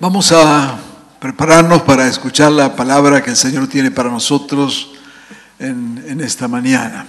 [0.00, 0.78] Vamos a
[1.18, 4.92] prepararnos para escuchar la palabra que el Señor tiene para nosotros
[5.58, 7.04] en, esta mañana.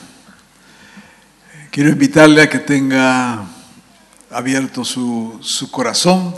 [1.70, 3.44] Quiero invitarle a que tenga
[4.32, 6.34] abierto su, su corazón,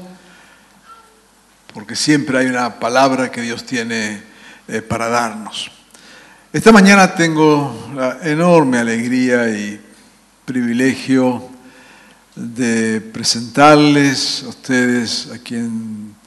[1.73, 4.21] porque siempre hay una palabra que Dios tiene
[4.67, 5.71] eh, para darnos.
[6.51, 9.79] Esta mañana tengo la enorme alegría y
[10.43, 11.49] privilegio
[12.35, 16.19] de presentarles a ustedes a quien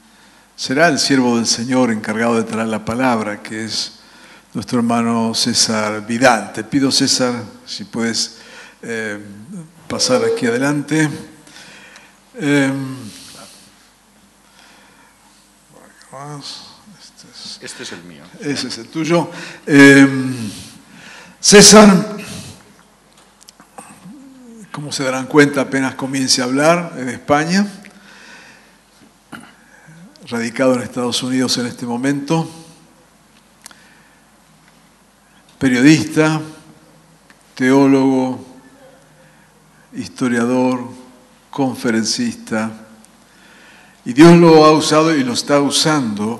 [0.55, 3.93] será el siervo del Señor encargado de traer la palabra, que es
[4.53, 6.53] nuestro hermano César Vidal.
[6.53, 7.33] Te pido, César,
[7.65, 8.37] si puedes
[8.81, 9.19] eh,
[9.87, 11.09] pasar aquí adelante.
[12.35, 12.71] Eh,
[16.99, 18.23] este es- Este es el mío.
[18.39, 19.29] ese es el tuyo.
[19.65, 20.07] Eh,
[21.39, 22.15] César,
[24.71, 27.65] como se darán cuenta, apenas comience a hablar en España,
[30.27, 32.49] radicado en Estados Unidos en este momento,
[35.59, 36.41] periodista,
[37.53, 38.43] teólogo,
[39.93, 40.83] historiador,
[41.51, 42.71] conferencista,
[44.03, 46.39] y Dios lo ha usado y lo está usando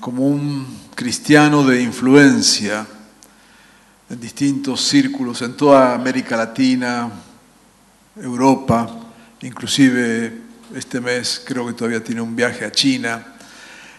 [0.00, 2.86] como un cristiano de influencia
[4.08, 7.10] en distintos círculos en toda América Latina,
[8.16, 8.88] Europa,
[9.42, 13.34] inclusive este mes creo que todavía tiene un viaje a China.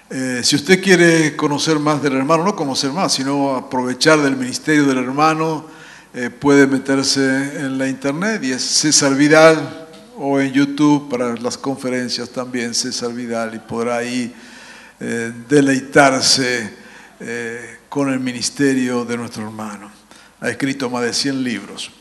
[0.09, 4.85] Eh, si usted quiere conocer más del hermano, no conocer más, sino aprovechar del ministerio
[4.85, 5.65] del hermano,
[6.13, 11.57] eh, puede meterse en la internet y es César Vidal o en YouTube para las
[11.57, 14.33] conferencias también César Vidal y podrá ahí
[14.99, 16.73] eh, deleitarse
[17.19, 19.91] eh, con el ministerio de nuestro hermano.
[20.39, 21.91] Ha escrito más de 100 libros.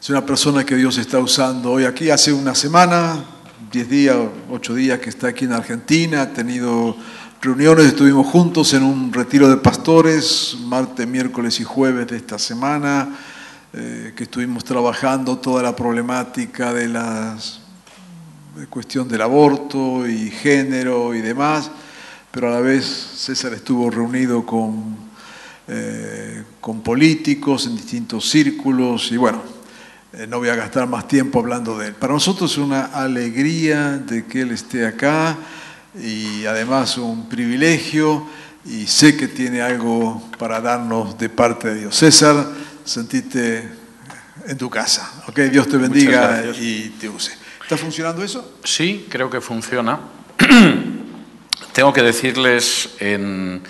[0.00, 2.08] Es una persona que Dios está usando hoy aquí.
[2.08, 3.24] Hace una semana,
[3.72, 4.16] 10 días,
[4.48, 6.22] 8 días que está aquí en Argentina.
[6.22, 6.96] Ha tenido
[7.42, 13.08] reuniones, estuvimos juntos en un retiro de pastores, martes, miércoles y jueves de esta semana,
[13.72, 17.60] eh, que estuvimos trabajando toda la problemática de las
[18.54, 21.72] de cuestión del aborto y género y demás,
[22.30, 24.96] pero a la vez César estuvo reunido con,
[25.66, 29.57] eh, con políticos en distintos círculos y bueno,
[30.26, 31.94] no voy a gastar más tiempo hablando de él.
[31.94, 35.36] Para nosotros es una alegría de que él esté acá
[36.02, 38.26] y además un privilegio
[38.64, 41.96] y sé que tiene algo para darnos de parte de Dios.
[41.96, 42.48] César,
[42.84, 43.68] sentite
[44.46, 45.22] en tu casa.
[45.28, 45.38] ¿ok?
[45.40, 47.32] Dios te bendiga y te use.
[47.62, 48.58] ¿Está funcionando eso?
[48.64, 50.00] Sí, creo que funciona.
[51.72, 53.62] Tengo que decirles en,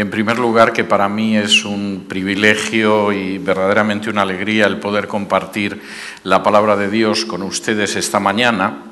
[0.00, 5.06] en primer lugar que para mí es un privilegio y verdaderamente una alegría el poder
[5.06, 5.82] compartir
[6.24, 8.84] la palabra de Dios con ustedes esta mañana.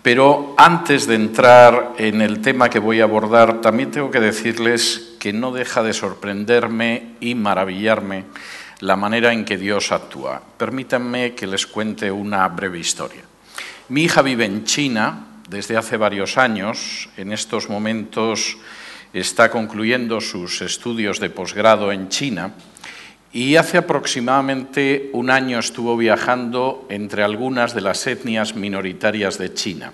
[0.00, 5.16] Pero antes de entrar en el tema que voy a abordar, también tengo que decirles
[5.18, 8.24] que no deja de sorprenderme y maravillarme
[8.80, 10.40] la manera en que Dios actúa.
[10.56, 13.22] Permítanme que les cuente una breve historia.
[13.88, 17.10] Mi hija vive en China desde hace varios años.
[17.16, 18.56] En estos momentos
[19.12, 22.52] está concluyendo sus estudios de posgrado en China
[23.32, 29.92] y hace aproximadamente un año estuvo viajando entre algunas de las etnias minoritarias de China.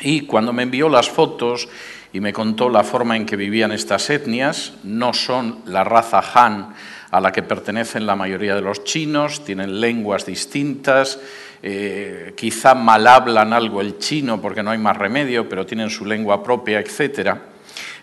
[0.00, 1.68] Y cuando me envió las fotos
[2.12, 6.74] y me contó la forma en que vivían estas etnias, no son la raza Han
[7.10, 11.20] a la que pertenecen la mayoría de los chinos, tienen lenguas distintas,
[11.62, 16.04] eh, quizá mal hablan algo el chino porque no hay más remedio, pero tienen su
[16.04, 17.36] lengua propia, etc.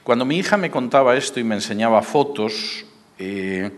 [0.04, 2.86] Cuando mi hija me contaba esto y me enseñaba fotos,
[3.20, 3.70] eh,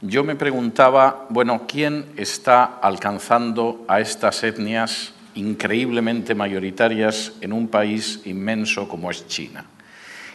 [0.00, 8.22] yo me preguntaba, bueno, ¿quién está alcanzando a estas etnias increíblemente mayoritarias en un país
[8.24, 9.66] inmenso como es China?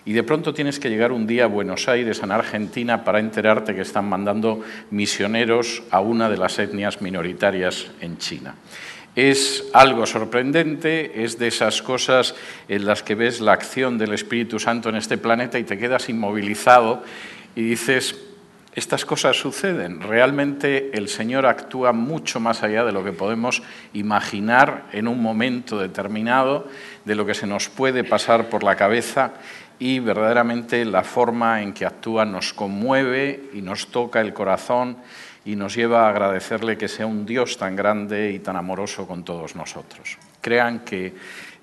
[0.05, 3.73] Y de pronto tienes que llegar un día a Buenos Aires, en Argentina, para enterarte
[3.73, 4.61] que están mandando
[4.91, 8.55] misioneros a una de las etnias minoritarias en China.
[9.15, 12.33] Es algo sorprendente, es de esas cosas
[12.69, 16.07] en las que ves la acción del Espíritu Santo en este planeta y te quedas
[16.07, 17.03] inmovilizado
[17.55, 18.15] y dices,
[18.73, 19.99] estas cosas suceden.
[19.99, 23.61] Realmente el Señor actúa mucho más allá de lo que podemos
[23.91, 26.69] imaginar en un momento determinado,
[27.03, 29.33] de lo que se nos puede pasar por la cabeza
[29.77, 34.97] y verdaderamente la forma en que actúa nos conmueve y nos toca el corazón
[35.43, 39.23] y nos lleva a agradecerle que sea un Dios tan grande y tan amoroso con
[39.23, 40.17] todos nosotros.
[40.39, 41.13] Crean que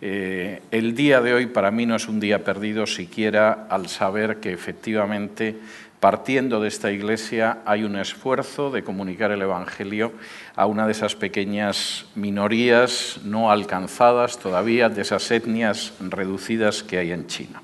[0.00, 4.38] eh, el día de hoy para mí no es un día perdido siquiera al saber
[4.38, 5.56] que efectivamente
[6.00, 10.12] partiendo de esta iglesia hay un esfuerzo de comunicar el Evangelio
[10.54, 17.10] a una de esas pequeñas minorías no alcanzadas todavía, de esas etnias reducidas que hay
[17.10, 17.62] en China.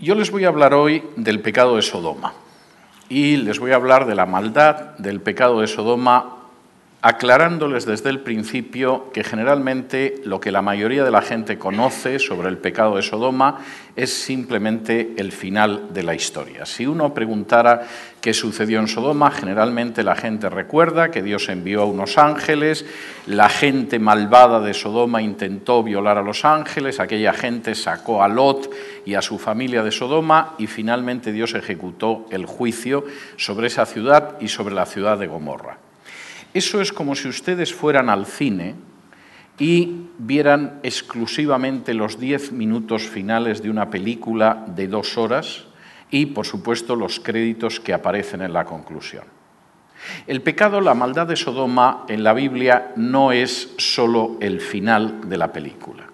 [0.00, 2.34] Yo les voy a hablar hoy del pecado de Sodoma
[3.14, 6.33] y les voy a hablar de la maldad del pecado de Sodoma
[7.04, 12.48] aclarándoles desde el principio que generalmente lo que la mayoría de la gente conoce sobre
[12.48, 13.58] el pecado de Sodoma
[13.94, 16.64] es simplemente el final de la historia.
[16.64, 17.82] Si uno preguntara
[18.22, 22.86] qué sucedió en Sodoma, generalmente la gente recuerda que Dios envió a unos ángeles,
[23.26, 28.70] la gente malvada de Sodoma intentó violar a los ángeles, aquella gente sacó a Lot
[29.04, 33.04] y a su familia de Sodoma y finalmente Dios ejecutó el juicio
[33.36, 35.76] sobre esa ciudad y sobre la ciudad de Gomorra.
[36.54, 38.76] Eso es como si ustedes fueran al cine
[39.58, 45.64] y vieran exclusivamente los diez minutos finales de una película de dos horas
[46.10, 49.24] y, por supuesto, los créditos que aparecen en la conclusión.
[50.26, 55.38] El pecado, la maldad de Sodoma en la Biblia no es solo el final de
[55.38, 56.04] la película.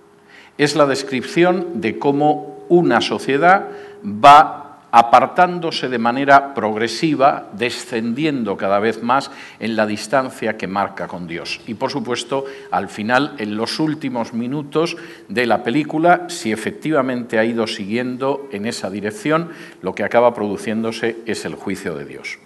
[0.56, 3.68] Es la descripción de cómo una sociedad
[4.04, 4.59] va
[4.90, 11.60] apartándose de manera progresiva, descendiendo cada vez más en la distancia que marca con Dios.
[11.66, 14.96] Y por supuesto, al final, en los últimos minutos
[15.28, 19.50] de la película, si efectivamente ha ido siguiendo en esa dirección,
[19.82, 22.38] lo que acaba produciéndose es el juicio de Dios.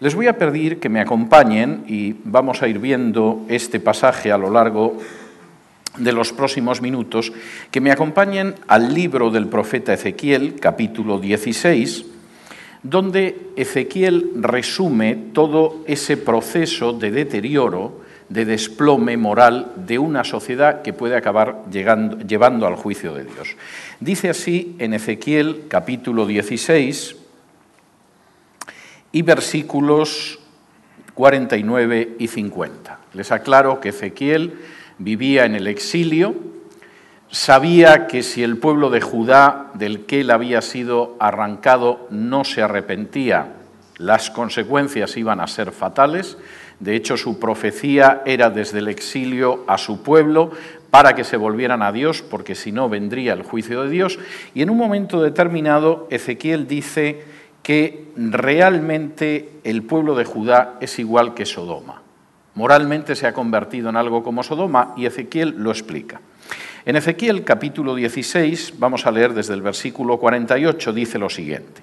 [0.00, 4.38] Les voy a pedir que me acompañen y vamos a ir viendo este pasaje a
[4.38, 4.98] lo largo
[5.98, 7.32] de los próximos minutos,
[7.70, 12.06] que me acompañen al libro del profeta Ezequiel, capítulo 16,
[12.82, 20.94] donde Ezequiel resume todo ese proceso de deterioro, de desplome moral de una sociedad que
[20.94, 23.56] puede acabar llevando al juicio de Dios.
[24.00, 27.16] Dice así en Ezequiel capítulo 16
[29.12, 30.38] y versículos
[31.14, 32.98] 49 y 50.
[33.12, 34.54] Les aclaro que Ezequiel
[35.04, 36.34] vivía en el exilio,
[37.30, 42.62] sabía que si el pueblo de Judá, del que él había sido arrancado, no se
[42.62, 43.54] arrepentía,
[43.98, 46.36] las consecuencias iban a ser fatales.
[46.80, 50.50] De hecho, su profecía era desde el exilio a su pueblo
[50.90, 54.18] para que se volvieran a Dios, porque si no vendría el juicio de Dios.
[54.54, 57.22] Y en un momento determinado, Ezequiel dice
[57.62, 62.01] que realmente el pueblo de Judá es igual que Sodoma
[62.54, 66.20] moralmente se ha convertido en algo como Sodoma y Ezequiel lo explica.
[66.84, 71.82] En Ezequiel capítulo 16, vamos a leer desde el versículo 48, dice lo siguiente.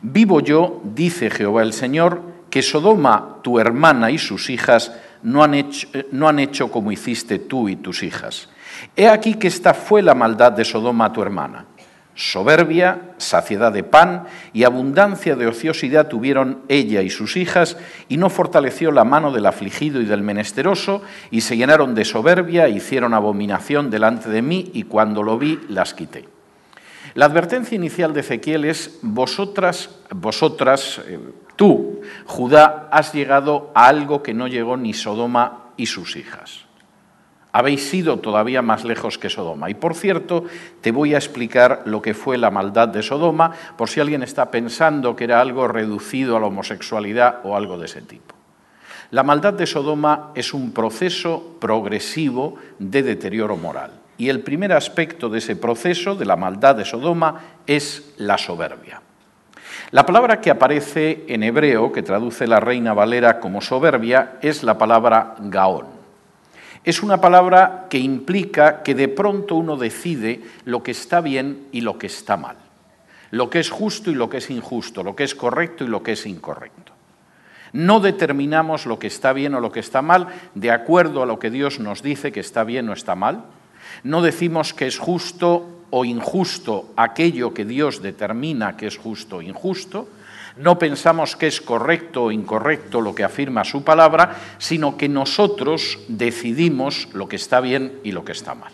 [0.00, 4.92] Vivo yo, dice Jehová el Señor, que Sodoma, tu hermana y sus hijas,
[5.22, 8.48] no han, hecho, no han hecho como hiciste tú y tus hijas.
[8.96, 11.66] He aquí que esta fue la maldad de Sodoma, tu hermana
[12.14, 17.78] Soberbia, saciedad de pan y abundancia de ociosidad tuvieron ella y sus hijas,
[18.08, 22.66] y no fortaleció la mano del afligido y del menesteroso, y se llenaron de soberbia,
[22.66, 26.28] e hicieron abominación delante de mí, y cuando lo vi, las quité.
[27.14, 31.18] La advertencia inicial de Ezequiel es, vosotras, vosotras, eh,
[31.56, 36.66] tú, Judá, has llegado a algo que no llegó ni Sodoma y sus hijas
[37.52, 39.70] habéis ido todavía más lejos que Sodoma.
[39.70, 40.44] Y por cierto,
[40.80, 44.50] te voy a explicar lo que fue la maldad de Sodoma, por si alguien está
[44.50, 48.34] pensando que era algo reducido a la homosexualidad o algo de ese tipo.
[49.10, 53.92] La maldad de Sodoma es un proceso progresivo de deterioro moral.
[54.16, 59.02] Y el primer aspecto de ese proceso, de la maldad de Sodoma, es la soberbia.
[59.90, 64.78] La palabra que aparece en hebreo, que traduce la Reina Valera como soberbia, es la
[64.78, 65.91] palabra gaón
[66.84, 71.80] es una palabra que implica que de pronto uno decide lo que está bien y
[71.80, 72.56] lo que está mal,
[73.30, 76.02] lo que es justo y lo que es injusto, lo que es correcto y lo
[76.02, 76.92] que es incorrecto.
[77.72, 81.38] No determinamos lo que está bien o lo que está mal de acuerdo a lo
[81.38, 83.44] que Dios nos dice que está bien o está mal.
[84.02, 89.42] No decimos que es justo o injusto aquello que Dios determina que es justo o
[89.42, 90.08] injusto,
[90.56, 95.98] no pensamos que es correcto o incorrecto lo que afirma su palabra, sino que nosotros
[96.08, 98.72] decidimos lo que está bien y lo que está mal.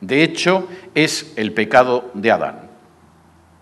[0.00, 2.70] De hecho, es el pecado de Adán.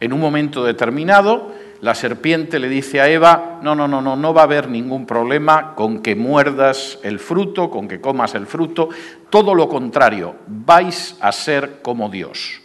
[0.00, 4.34] En un momento determinado, la serpiente le dice a Eva, no, no, no, no, no
[4.34, 8.88] va a haber ningún problema con que muerdas el fruto, con que comas el fruto,
[9.30, 12.61] todo lo contrario, vais a ser como Dios.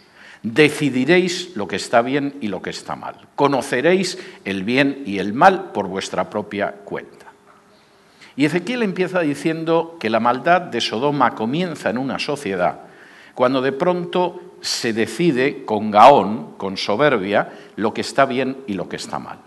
[0.54, 3.16] Decidiréis lo que está bien y lo que está mal.
[3.34, 7.26] Conoceréis el bien y el mal por vuestra propia cuenta.
[8.34, 12.80] Y Ezequiel empieza diciendo que la maldad de Sodoma comienza en una sociedad
[13.34, 18.88] cuando de pronto se decide con gaón, con soberbia, lo que está bien y lo
[18.88, 19.38] que está mal.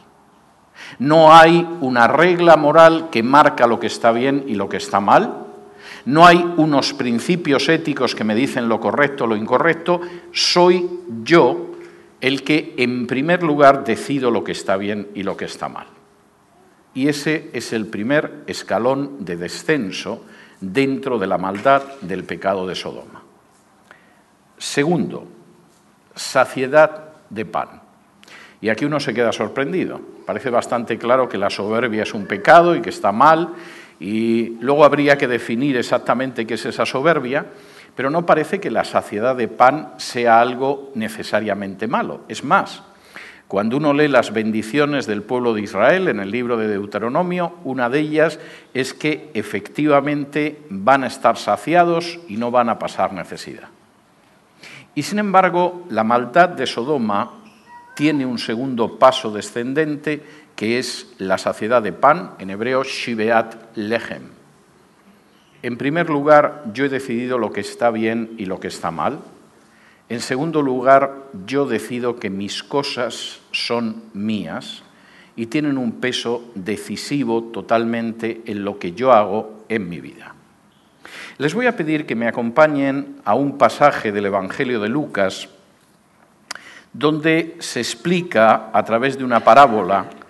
[1.00, 5.00] No hay una regla moral que marca lo que está bien y lo que está
[5.00, 5.48] mal.
[6.06, 10.02] No hay unos principios éticos que me dicen lo correcto o lo incorrecto.
[10.32, 10.90] Soy
[11.24, 11.72] yo
[12.20, 15.88] el que en primer lugar decido lo que está bien y lo que está mal.
[16.94, 20.26] Y ese es el primer escalón de descenso
[20.60, 23.24] dentro de la maldad del pecado de Sodoma.
[24.58, 25.28] Segundo,
[26.16, 27.82] saciedad de pan.
[28.62, 30.00] Y aquí uno se queda sorprendido.
[30.26, 33.50] Parece bastante claro que la soberbia es un pecado y que está mal,
[34.02, 37.46] y luego habría que definir exactamente qué es esa soberbia,
[37.96, 42.22] pero no parece que la saciedad de pan sea algo necesariamente malo.
[42.28, 42.82] Es más,
[43.48, 47.92] cuando uno lee las bendiciones del pueblo de Israel en el libro de Deuteronomio, una
[47.92, 48.40] de ellas
[48.74, 53.68] es que efectivamente van a estar saciados y no van a pasar necesidad.
[54.96, 57.34] Y sin embargo, la maldad de Sodoma
[57.96, 60.24] tiene un segundo paso descendente
[60.62, 64.22] que es la saciedad de pan, en hebreo shibeat lechem.
[65.64, 69.22] En primer lugar, yo he decidido lo que está bien y lo que está mal.
[70.08, 71.16] En segundo lugar,
[71.48, 74.84] yo decido que mis cosas son mías
[75.36, 80.36] y tienen un peso decisivo totalmente en lo que yo hago en mi vida.
[81.40, 85.50] Les voy a pedir que me acompañen a un pasaje del Evangelio de Lucas
[86.94, 90.21] donde se explica a través de una parábola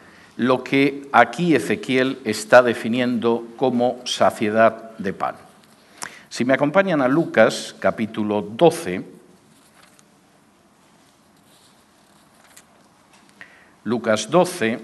[0.42, 5.36] lo que aquí Ezequiel está definiendo como saciedad de pan.
[6.30, 9.06] Si me acompañan a Lucas capítulo 12,
[13.84, 14.80] Lucas 12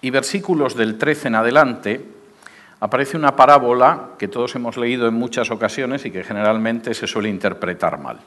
[0.00, 2.04] y versículos del 13 en adelante,
[2.80, 7.28] aparece una parábola que todos hemos leído en muchas ocasiones y que generalmente se suele
[7.28, 8.18] interpretar mal.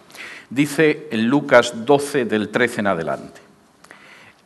[0.50, 3.45] Dice en Lucas 12 del 13 en adelante.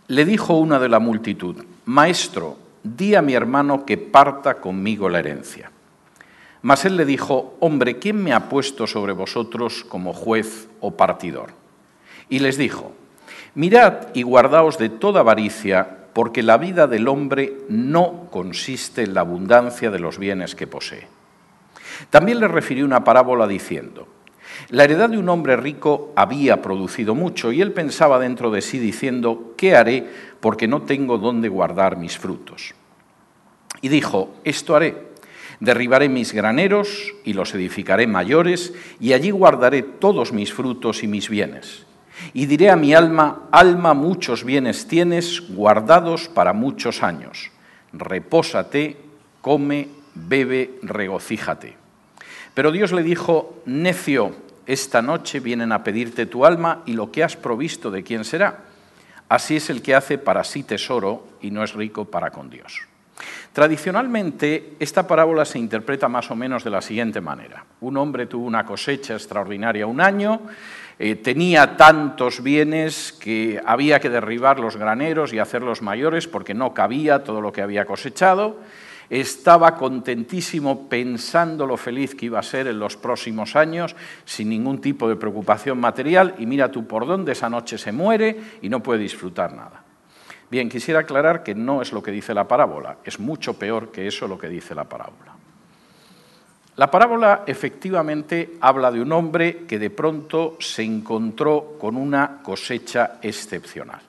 [0.09, 5.19] Le dijo una de la multitud, Maestro, di a mi hermano que parta conmigo la
[5.19, 5.69] herencia.
[6.63, 11.51] Mas él le dijo, Hombre, ¿quién me ha puesto sobre vosotros como juez o partidor?
[12.27, 12.91] Y les dijo,
[13.53, 19.21] Mirad y guardaos de toda avaricia, porque la vida del hombre no consiste en la
[19.21, 21.07] abundancia de los bienes que posee.
[22.09, 24.07] También le refirió una parábola diciendo,
[24.69, 28.79] la heredad de un hombre rico había producido mucho y él pensaba dentro de sí
[28.79, 30.07] diciendo, ¿qué haré
[30.39, 32.75] porque no tengo dónde guardar mis frutos?
[33.81, 35.09] Y dijo, esto haré.
[35.59, 41.29] Derribaré mis graneros y los edificaré mayores, y allí guardaré todos mis frutos y mis
[41.29, 41.85] bienes.
[42.33, 47.51] Y diré a mi alma, alma, muchos bienes tienes guardados para muchos años.
[47.91, 48.97] Repósate,
[49.41, 51.75] come, bebe, regocíjate.
[52.53, 54.35] Pero Dios le dijo, necio,
[54.69, 58.65] esta noche vienen a pedirte tu alma y lo que has provisto de quién será.
[59.27, 62.81] Así es el que hace para sí tesoro y no es rico para con Dios.
[63.51, 67.65] Tradicionalmente, esta parábola se interpreta más o menos de la siguiente manera.
[67.81, 70.41] Un hombre tuvo una cosecha extraordinaria un año,
[70.99, 76.75] eh, tenía tantos bienes que había que derribar los graneros y hacerlos mayores porque no
[76.75, 78.59] cabía todo lo que había cosechado.
[79.09, 84.81] Estaba contentísimo pensando lo feliz que iba a ser en los próximos años, sin ningún
[84.81, 88.83] tipo de preocupación material, y mira tú por dónde esa noche se muere y no
[88.83, 89.83] puede disfrutar nada.
[90.51, 94.07] Bien, quisiera aclarar que no es lo que dice la parábola, es mucho peor que
[94.07, 95.33] eso lo que dice la parábola.
[96.75, 103.19] La parábola efectivamente habla de un hombre que de pronto se encontró con una cosecha
[103.21, 104.08] excepcional.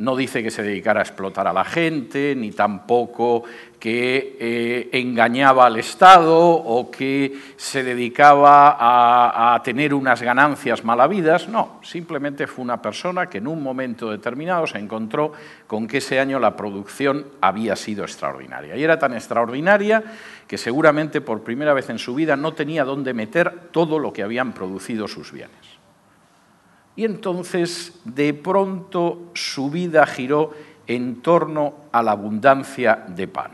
[0.00, 3.44] No dice que se dedicara a explotar a la gente, ni tampoco
[3.78, 11.50] que eh, engañaba al Estado o que se dedicaba a, a tener unas ganancias malavidas.
[11.50, 15.32] No, simplemente fue una persona que en un momento determinado se encontró
[15.66, 18.78] con que ese año la producción había sido extraordinaria.
[18.78, 20.02] Y era tan extraordinaria
[20.46, 24.22] que seguramente por primera vez en su vida no tenía dónde meter todo lo que
[24.22, 25.79] habían producido sus bienes.
[27.00, 30.50] Y entonces de pronto su vida giró
[30.86, 33.52] en torno a la abundancia de pan.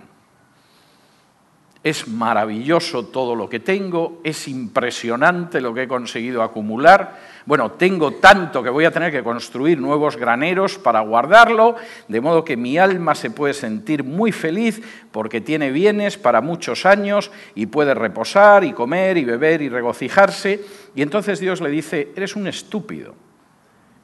[1.84, 7.20] es maravilloso todo lo que tengo, es impresionante lo que he conseguido acumular.
[7.44, 11.76] Bueno, tengo tanto que voy a tener que construir nuevos graneros para guardarlo,
[12.08, 16.84] de modo que mi alma se puede sentir muy feliz porque tiene bienes para muchos
[16.84, 20.64] años y puede reposar y comer y beber y regocijarse.
[20.96, 23.25] Y entonces Dios le dice, eres un estúpido.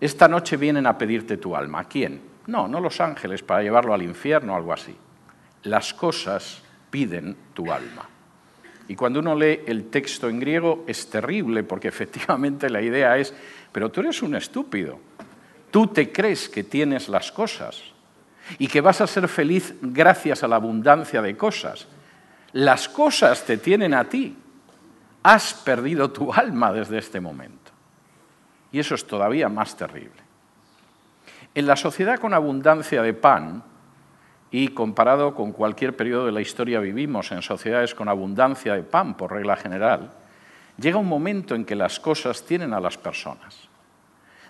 [0.02, 1.84] Esta noche vienen a pedirte tu alma.
[1.84, 2.20] ¿Quién?
[2.48, 4.96] No, no los ángeles para llevarlo al infierno o algo así.
[5.62, 8.08] Las cosas piden tu alma.
[8.88, 13.32] Y cuando uno lee el texto en griego es terrible porque efectivamente la idea es,
[13.70, 14.98] pero tú eres un estúpido,
[15.70, 17.80] tú te crees que tienes las cosas
[18.58, 21.86] y que vas a ser feliz gracias a la abundancia de cosas.
[22.54, 24.36] Las cosas te tienen a ti,
[25.22, 27.61] has perdido tu alma desde este momento.
[28.72, 30.22] Y eso es todavía más terrible.
[31.54, 33.62] En la sociedad con abundancia de pan,
[34.52, 39.16] y comparado con cualquier periodo de la historia vivimos en sociedades con abundancia de pan,
[39.16, 40.12] por regla general,
[40.78, 43.68] llega un momento en que las cosas tienen a las personas.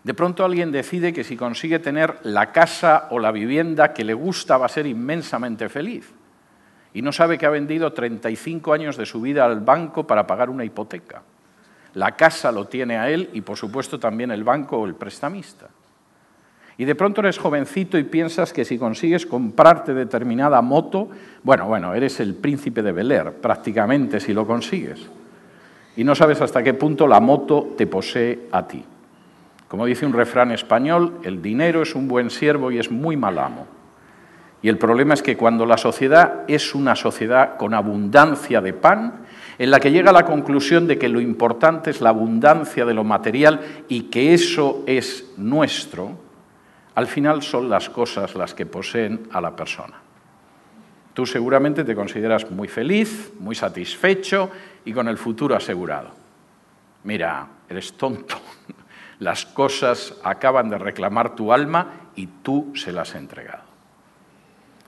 [0.02, 4.14] De pronto alguien decide que si consigue tener la casa o la vivienda que le
[4.14, 6.12] gusta va a ser inmensamente feliz.
[6.92, 10.50] Y no sabe que ha vendido 35 años de su vida al banco para pagar
[10.50, 11.22] una hipoteca.
[11.94, 15.68] La casa lo tiene a él y por supuesto también el banco o el prestamista.
[16.78, 21.10] Y de pronto eres jovencito y piensas que si consigues comprarte determinada moto,
[21.42, 25.06] bueno, bueno, eres el príncipe de Bel Air, prácticamente si lo consigues.
[25.96, 28.82] Y no sabes hasta qué punto la moto te posee a ti.
[29.68, 33.38] Como dice un refrán español, el dinero es un buen siervo y es muy mal
[33.38, 33.66] amo.
[34.62, 39.26] Y el problema es que cuando la sociedad es una sociedad con abundancia de pan,
[39.58, 42.94] en la que llega a la conclusión de que lo importante es la abundancia de
[42.94, 46.16] lo material y que eso es nuestro,
[46.94, 50.00] al final son las cosas las que poseen a la persona.
[51.14, 54.50] Tú seguramente te consideras muy feliz, muy satisfecho
[54.84, 56.10] y con el futuro asegurado.
[57.04, 58.36] Mira, eres tonto.
[59.18, 63.61] Las cosas acaban de reclamar tu alma y tú se las has entregado.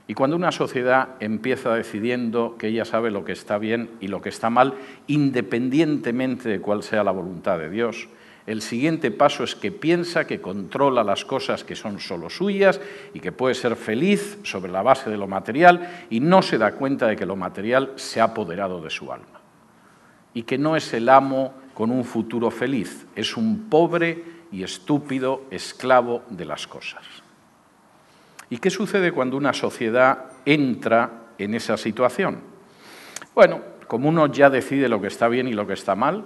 [0.07, 4.21] Y cuando una sociedad empieza decidiendo que ella sabe lo que está bien y lo
[4.21, 4.75] que está mal,
[5.07, 8.07] independientemente de cuál sea la voluntad de Dios,
[8.45, 12.79] el siguiente paso es que piensa que controla las cosas que son solo suyas
[13.13, 16.73] y que puede ser feliz sobre la base de lo material y no se da
[16.73, 19.41] cuenta de que lo material se ha apoderado de su alma.
[20.35, 25.45] Y que no es el amo con un futuro feliz, es un pobre y estúpido
[25.49, 27.24] esclavo de las cosas.
[28.49, 32.41] ¿Y qué sucede cuando una sociedad entra en esa situación?
[33.33, 36.25] Bueno, como uno ya decide lo que está bien y lo que está mal,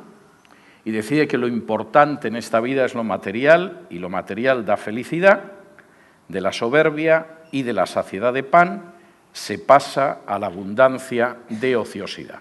[0.86, 4.78] y decide que lo importante en esta vida es lo material y lo material da
[4.78, 5.52] felicidad,
[6.28, 8.94] de la soberbia y de la saciedad de pan
[9.34, 12.40] se pasa a la abundancia de ociosidad.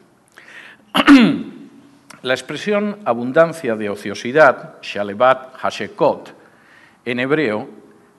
[2.22, 6.34] la expresión abundancia de ociosidad, shalebat hashekot,
[7.04, 7.68] en hebreo,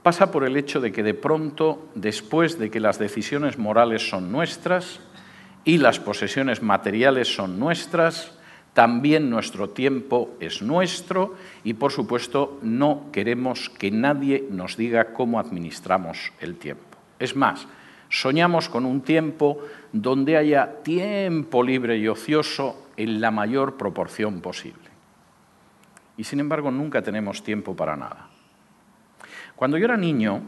[0.09, 4.31] pasa por el hecho de que de pronto, después de que las decisiones morales son
[4.31, 5.01] nuestras
[5.65, 8.35] y las posesiones materiales son nuestras,
[8.73, 15.39] también nuestro tiempo es nuestro y, por supuesto, no queremos que nadie nos diga cómo
[15.39, 16.97] administramos el tiempo.
[17.19, 17.67] Es más,
[18.09, 19.59] soñamos con un tiempo
[19.93, 24.89] donde haya tiempo libre y ocioso en la mayor proporción posible.
[26.17, 28.28] Y, sin embargo, nunca tenemos tiempo para nada.
[29.59, 30.41] Cuando yo era niño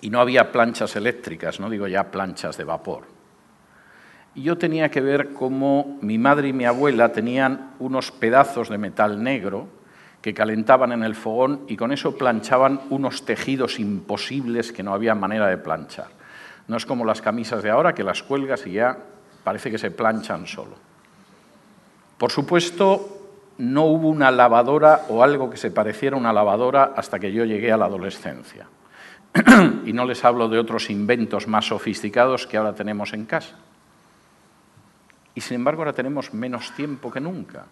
[0.00, 3.04] y no había planchas eléctricas, no digo ya planchas de vapor,
[4.34, 9.22] yo tenía que ver cómo mi madre y mi abuela tenían unos pedazos de metal
[9.22, 9.68] negro
[10.20, 15.14] que calentaban en el fogón y con eso planchaban unos tejidos imposibles que no había
[15.14, 16.08] manera de planchar.
[16.66, 18.98] No es como las camisas de ahora que las cuelgas y ya
[19.44, 20.74] parece que se planchan solo.
[22.18, 23.19] Por supuesto,
[23.58, 27.44] no hubo una lavadora o algo que se pareciera a una lavadora hasta que yo
[27.44, 28.66] llegué a la adolescencia.
[29.84, 33.56] y no les hablo de otros inventos más sofisticados que ahora tenemos en casa.
[35.34, 37.66] Y sin embargo ahora tenemos menos tiempo que nunca.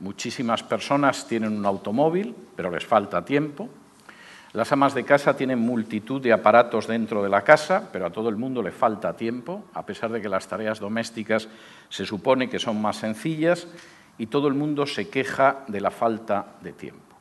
[0.00, 3.68] Muchísimas personas tienen un automóvil, pero les falta tiempo.
[4.52, 8.28] Las amas de casa tienen multitud de aparatos dentro de la casa, pero a todo
[8.28, 11.48] el mundo le falta tiempo, a pesar de que las tareas domésticas
[11.88, 13.68] se supone que son más sencillas,
[14.20, 17.16] y todo el mundo se queja de la falta de tiempo.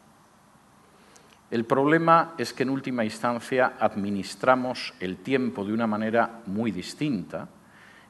[1.50, 7.48] El problema es que en última instancia administramos el tiempo de una manera muy distinta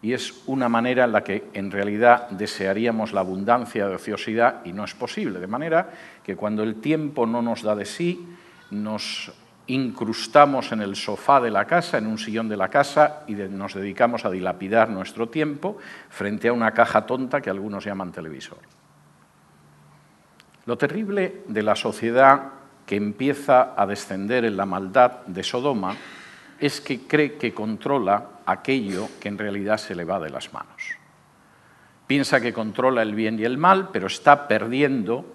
[0.02, 4.74] y es una manera en la que en realidad desearíamos la abundancia de ociosidad y
[4.74, 5.40] no es posible.
[5.40, 5.92] De manera
[6.24, 8.28] que cuando el tiempo no nos da de sí,
[8.72, 9.32] nos
[9.68, 13.76] incrustamos en el sofá de la casa, en un sillón de la casa, y nos
[13.76, 15.78] dedicamos a dilapidar nuestro tiempo
[16.10, 18.79] frente a una caja tonta que algunos llaman televisor.
[20.66, 22.54] Lo terrible de la sociedad
[22.86, 25.96] que empieza a descender en la maldad de Sodoma
[26.60, 31.00] es que cree que controla aquello que en realidad se le va de las manos.
[32.08, 35.26] Piensa que controla el bien y el mal, pero está perdiendo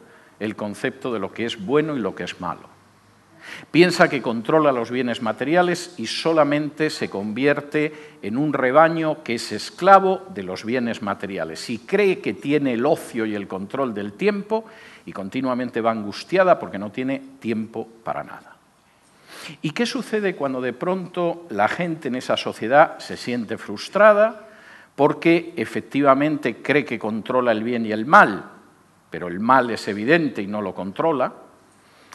[0.40, 2.73] el concepto de lo que es bueno y lo que es malo.
[3.70, 9.52] Piensa que controla los bienes materiales y solamente se convierte en un rebaño que es
[9.52, 11.68] esclavo de los bienes materiales.
[11.70, 14.64] Y cree que tiene el ocio y el control del tiempo
[15.06, 18.56] y continuamente va angustiada porque no tiene tiempo para nada.
[19.60, 24.48] ¿Y qué sucede cuando de pronto la gente en esa sociedad se siente frustrada
[24.96, 28.50] porque efectivamente cree que controla el bien y el mal,
[29.10, 31.32] pero el mal es evidente y no lo controla?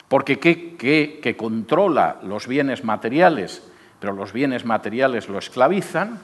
[0.09, 3.63] Porque que, controla los bienes materiales,
[3.99, 6.19] pero los bienes materiales lo esclavizan,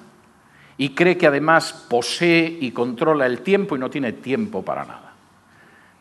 [0.78, 5.14] y cree que además posee y controla el tiempo y no tiene tiempo para nada.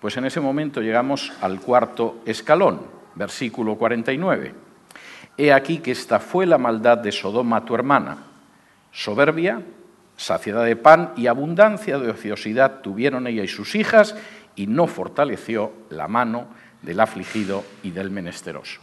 [0.01, 2.81] Pues en ese momento llegamos al cuarto escalón,
[3.15, 4.55] versículo 49.
[5.37, 8.17] He aquí que esta fue la maldad de Sodoma tu hermana.
[8.93, 9.63] Soberbia,
[10.17, 14.17] saciedad de pan y abundancia de ociosidad tuvieron ella y sus hijas,
[14.57, 16.47] y no fortaleció la mano
[16.85, 18.81] del afligido y del menesteroso.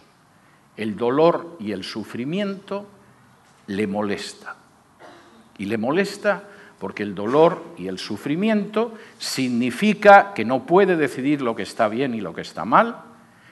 [0.75, 2.87] El dolor y el sufrimiento
[3.67, 4.55] le molesta.
[5.57, 6.43] Y le molesta
[6.79, 12.15] porque el dolor y el sufrimiento significa que no puede decidir lo que está bien
[12.15, 12.97] y lo que está mal,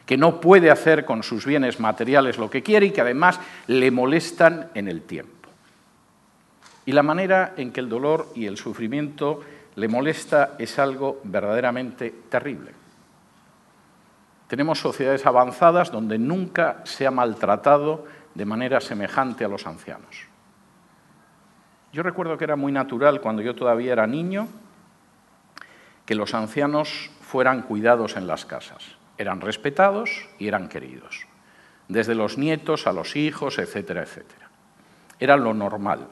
[0.07, 3.91] que no puede hacer con sus bienes materiales lo que quiere y que además le
[3.91, 5.49] molestan en el tiempo.
[6.87, 9.41] Y la manera en que el dolor y el sufrimiento
[9.75, 12.78] le molesta es algo verdaderamente terrible.
[14.49, 20.25] Tenemos sociedades avanzadas donde nunca se ha maltratado de manera semejante a los ancianos.
[21.93, 24.47] Yo recuerdo que era muy natural cuando yo todavía era niño
[26.07, 28.97] que los ancianos fueran cuidados en las casas.
[29.19, 31.27] Eran respetados y eran queridos,
[31.87, 34.49] desde los nietos a los hijos, etcétera, etcétera.
[35.19, 36.07] Era lo normal.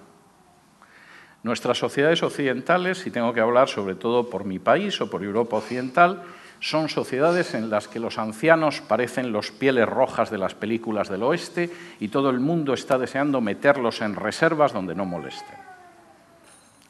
[1.42, 5.58] Nuestras sociedades occidentales, y tengo que hablar sobre todo por mi país o por Europa
[5.58, 6.22] Occidental,
[6.60, 11.24] son sociedades en las que los ancianos parecen los pieles rojas de las películas del
[11.24, 15.58] oeste y todo el mundo está deseando meterlos en reservas donde no molesten.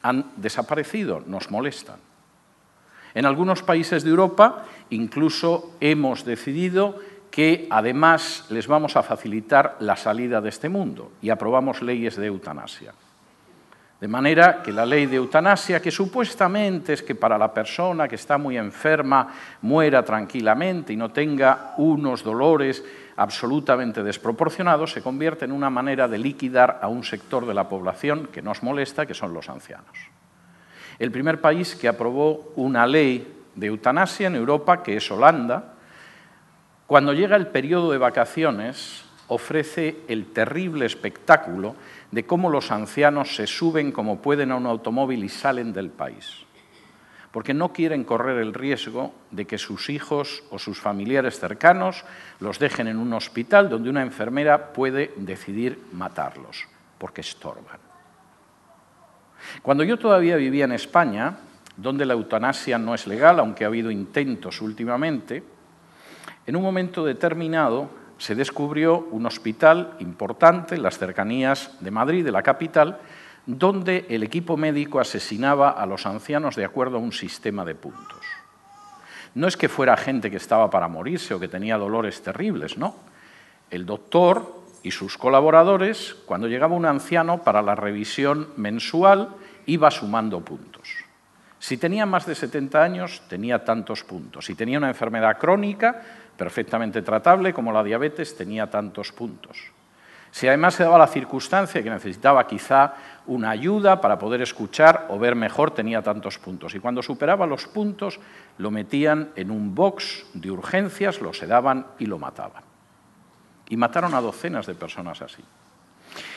[0.02, 1.96] Han desaparecido, nos molestan.
[3.14, 6.98] En algunos países de Europa incluso hemos decidido
[7.30, 12.26] que además les vamos a facilitar la salida de este mundo y aprobamos leyes de
[12.26, 12.94] eutanasia.
[14.00, 18.14] De manera que la ley de eutanasia, que supuestamente es que para la persona que
[18.14, 22.84] está muy enferma muera tranquilamente y no tenga unos dolores
[23.16, 28.28] absolutamente desproporcionados, se convierte en una manera de liquidar a un sector de la población
[28.32, 29.96] que nos molesta, que son los ancianos.
[31.00, 35.74] El primer país que aprobó una ley de eutanasia en Europa, que es Holanda,
[36.86, 41.76] cuando llega el periodo de vacaciones, ofrece el terrible espectáculo
[42.10, 46.44] de cómo los ancianos se suben como pueden a un automóvil y salen del país,
[47.30, 52.04] porque no quieren correr el riesgo de que sus hijos o sus familiares cercanos
[52.40, 56.66] los dejen en un hospital donde una enfermera puede decidir matarlos,
[56.98, 57.78] porque estorban.
[59.62, 61.38] Cuando yo todavía vivía en España,
[61.76, 65.44] donde la eutanasia no es legal, aunque ha habido intentos últimamente,
[66.46, 72.32] en un momento determinado se descubrió un hospital importante en las cercanías de Madrid, de
[72.32, 72.98] la capital,
[73.46, 78.26] donde el equipo médico asesinaba a los ancianos de acuerdo a un sistema de puntos.
[79.34, 82.94] No es que fuera gente que estaba para morirse o que tenía dolores terribles, no.
[83.70, 89.30] El doctor y sus colaboradores, cuando llegaba un anciano para la revisión mensual,
[89.66, 90.88] iba sumando puntos.
[91.58, 94.46] Si tenía más de 70 años, tenía tantos puntos.
[94.46, 96.02] Si tenía una enfermedad crónica,
[96.38, 99.58] perfectamente tratable, como la diabetes, tenía tantos puntos.
[100.30, 102.94] Si además se daba la circunstancia que necesitaba quizá
[103.26, 106.74] una ayuda para poder escuchar o ver mejor, tenía tantos puntos.
[106.74, 108.20] Y cuando superaba los puntos,
[108.58, 112.62] lo metían en un box de urgencias, lo sedaban y lo mataban.
[113.68, 115.42] Y mataron a docenas de personas así.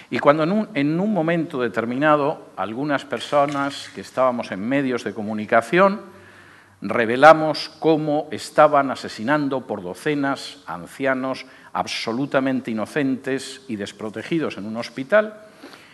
[0.09, 5.13] Y cuando en un, en un, momento determinado algunas personas que estábamos en medios de
[5.13, 6.01] comunicación
[6.81, 15.41] revelamos cómo estaban asesinando por docenas ancianos absolutamente inocentes y desprotegidos en un hospital,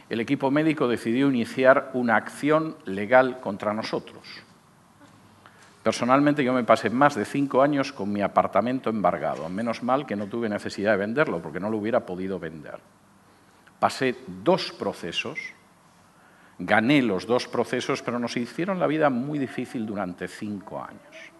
[0.10, 4.23] el equipo médico decidió iniciar una acción legal contra nosotros.
[5.84, 9.47] Personalmente yo me pasé más de cinco años con mi apartamento embargado.
[9.50, 12.80] Menos mal que no tuve necesidad de venderlo porque no lo hubiera podido vender.
[13.80, 15.39] Pasé dos procesos,
[16.60, 21.32] gané los dos procesos, pero nos hicieron la vida muy difícil durante cinco años.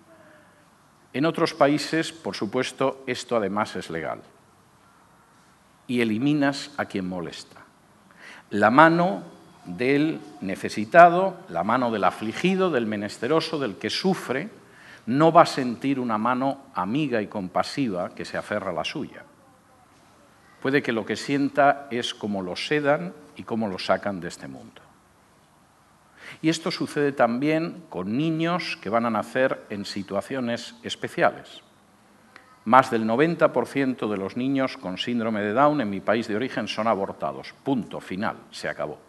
[1.13, 4.21] En otros países, por supuesto, esto además es legal.
[5.88, 7.62] Y eliminas a quien molesta.
[8.49, 9.23] La mano
[9.65, 14.49] del necesitado, la mano del afligido, del menesteroso, del que sufre,
[15.08, 19.23] no va a sentir una mano amiga y compasiva que se aferra a la suya.
[20.62, 24.47] Puede que lo que sienta es cómo lo sedan y cómo lo sacan de este
[24.47, 24.87] mundo.
[26.41, 31.63] Y esto sucede también con niños que van a nacer en situaciones especiales.
[32.65, 36.67] Más del 90% de los niños con síndrome de Down en mi país de origen
[36.67, 37.53] son abortados.
[37.63, 38.99] Punto, final, se acabó.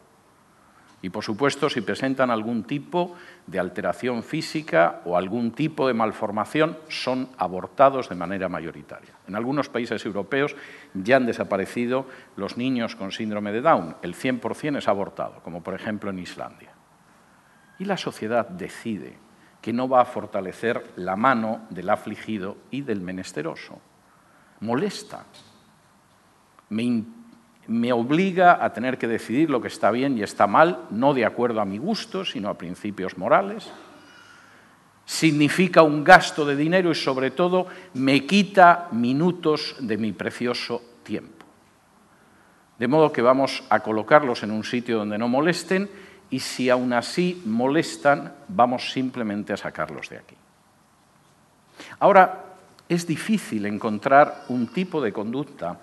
[1.00, 6.76] Y por supuesto, si presentan algún tipo de alteración física o algún tipo de malformación,
[6.88, 9.14] son abortados de manera mayoritaria.
[9.28, 10.56] En algunos países europeos
[10.94, 13.96] ya han desaparecido los niños con síndrome de Down.
[14.02, 16.77] El 100% es abortado, como por ejemplo en Islandia.
[17.78, 19.16] Y la sociedad decide
[19.60, 23.80] que no va a fortalecer la mano del afligido y del menesteroso.
[24.60, 25.24] Molesta.
[26.70, 27.04] Me,
[27.66, 31.24] me, obliga a tener que decidir lo que está bien y está mal, no de
[31.24, 33.70] acuerdo a mi gusto, sino a principios morales.
[35.04, 41.46] Significa un gasto de dinero y sobre todo me quita minutos de mi precioso tiempo.
[42.78, 45.88] De modo que vamos a colocarlos en un sitio donde no molesten
[46.30, 50.36] y si aún así molestan, vamos simplemente a sacarlos de aquí.
[52.00, 52.44] Ahora,
[52.88, 55.78] es difícil encontrar un tipo de conducta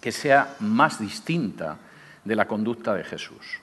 [0.00, 1.78] que sea más distinta
[2.24, 3.60] de la conducta de Jesús.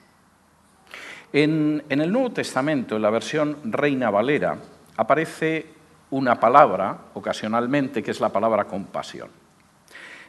[1.32, 4.56] En, en, el Nuevo Testamento, en la versión Reina Valera,
[4.96, 5.66] aparece
[6.10, 9.28] una palabra, ocasionalmente, que es la palabra compasión.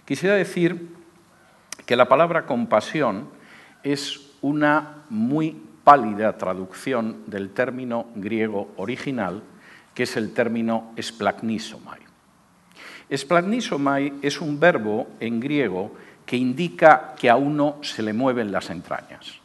[0.06, 0.96] Quisiera decir
[1.86, 3.30] que la palabra compasión
[3.84, 9.42] es una muy pálida traducción del término griego original,
[9.94, 12.00] que es el término esplagnisomai.
[13.10, 15.92] Esplagnisomai es un verbo en griego
[16.26, 19.41] que indica que a uno se le mueven las entrañas.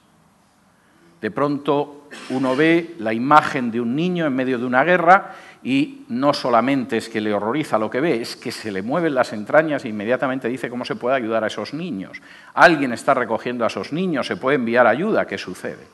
[1.26, 5.34] De pronto uno ve la imagen de un niño en medio de una guerra
[5.64, 9.16] y no solamente es que le horroriza lo que ve, es que se le mueven
[9.16, 12.22] las entrañas e inmediatamente dice cómo se puede ayudar a esos niños.
[12.54, 15.88] Alguien está recogiendo a esos niños, se puede enviar ayuda, ¿qué sucede?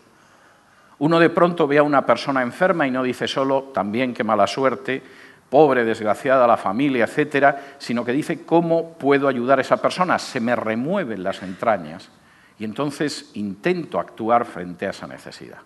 [0.99, 4.47] Uno de pronto ve a una persona enferma y no dice solo también qué mala
[4.47, 5.03] suerte,
[5.49, 10.41] pobre, desgraciada la familia, etcétera, sino que dice cómo puedo ayudar a esa persona, se
[10.41, 12.11] me remueven las entrañas
[12.59, 15.59] y entonces intento actuar frente a esa necesidad.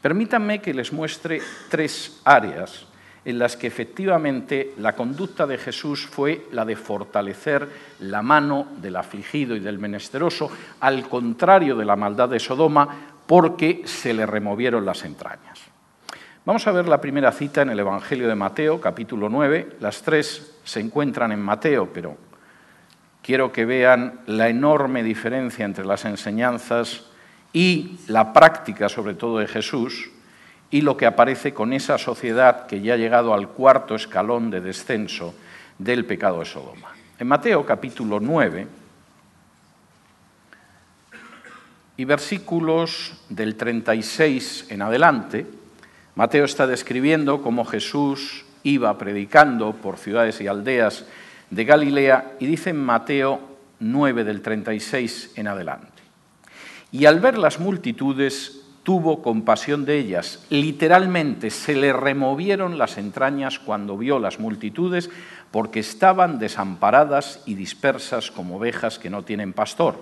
[0.00, 2.86] Permítanme que les muestre tres áreas
[3.24, 7.68] en las que efectivamente la conducta de Jesús fue la de fortalecer
[8.00, 12.88] la mano del afligido y del menesteroso, al contrario de la maldad de Sodoma,
[13.26, 15.60] porque se le removieron las entrañas.
[16.44, 19.78] Vamos a ver la primera cita en el Evangelio de Mateo, capítulo 9.
[19.80, 22.18] Las tres se encuentran en Mateo, pero
[23.24, 27.06] quiero que vean la enorme diferencia entre las enseñanzas
[27.54, 30.10] y la práctica, sobre todo de Jesús,
[30.70, 34.60] y lo que aparece con esa sociedad que ya ha llegado al cuarto escalón de
[34.60, 35.34] descenso
[35.78, 36.92] del pecado de Sodoma.
[37.18, 38.66] En Mateo capítulo 9
[41.96, 45.46] y versículos del 36 en adelante,
[46.14, 51.06] Mateo está describiendo cómo Jesús iba predicando por ciudades y aldeas
[51.54, 53.40] de Galilea y dice en Mateo
[53.78, 56.02] 9 del 36 en adelante.
[56.90, 60.44] Y al ver las multitudes tuvo compasión de ellas.
[60.50, 65.10] Literalmente se le removieron las entrañas cuando vio las multitudes
[65.52, 69.96] porque estaban desamparadas y dispersas como ovejas que no tienen pastor.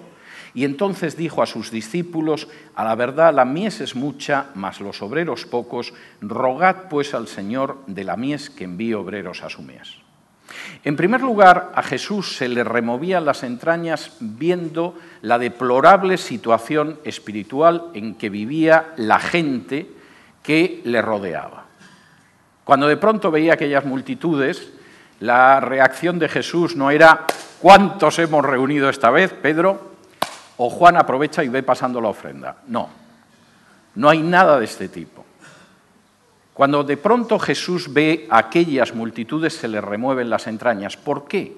[0.54, 5.00] Y entonces dijo a sus discípulos, a la verdad la mies es mucha, mas los
[5.02, 10.01] obreros pocos, rogad pues al Señor de la mies que envíe obreros a su mies.
[10.84, 17.86] En primer lugar, a Jesús se le removían las entrañas viendo la deplorable situación espiritual
[17.94, 19.88] en que vivía la gente
[20.42, 21.64] que le rodeaba.
[22.64, 24.72] Cuando de pronto veía aquellas multitudes,
[25.20, 27.26] la reacción de Jesús no era
[27.60, 29.92] ¿cuántos hemos reunido esta vez, Pedro?
[30.56, 32.56] O Juan aprovecha y ve pasando la ofrenda.
[32.66, 32.88] No,
[33.94, 35.24] no hay nada de este tipo.
[36.54, 40.96] Cuando de pronto Jesús ve a aquellas multitudes se le remueven las entrañas.
[40.96, 41.56] ¿Por qué?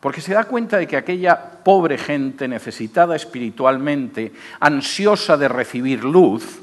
[0.00, 6.62] Porque se da cuenta de que aquella pobre gente necesitada espiritualmente, ansiosa de recibir luz,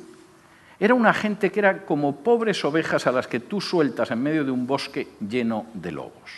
[0.78, 4.43] Era una gente que era como pobres ovejas a las que tú sueltas en medio
[4.43, 6.32] de un bosque lleno de lobos.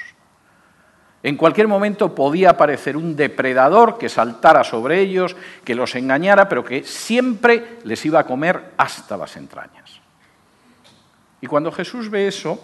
[1.23, 5.35] En cualquier momento podía aparecer un depredador que saltara sobre ellos,
[5.65, 9.99] que los engañara, pero que siempre les iba a comer hasta las entrañas.
[11.41, 12.59] Y cuando Jesús ve eso,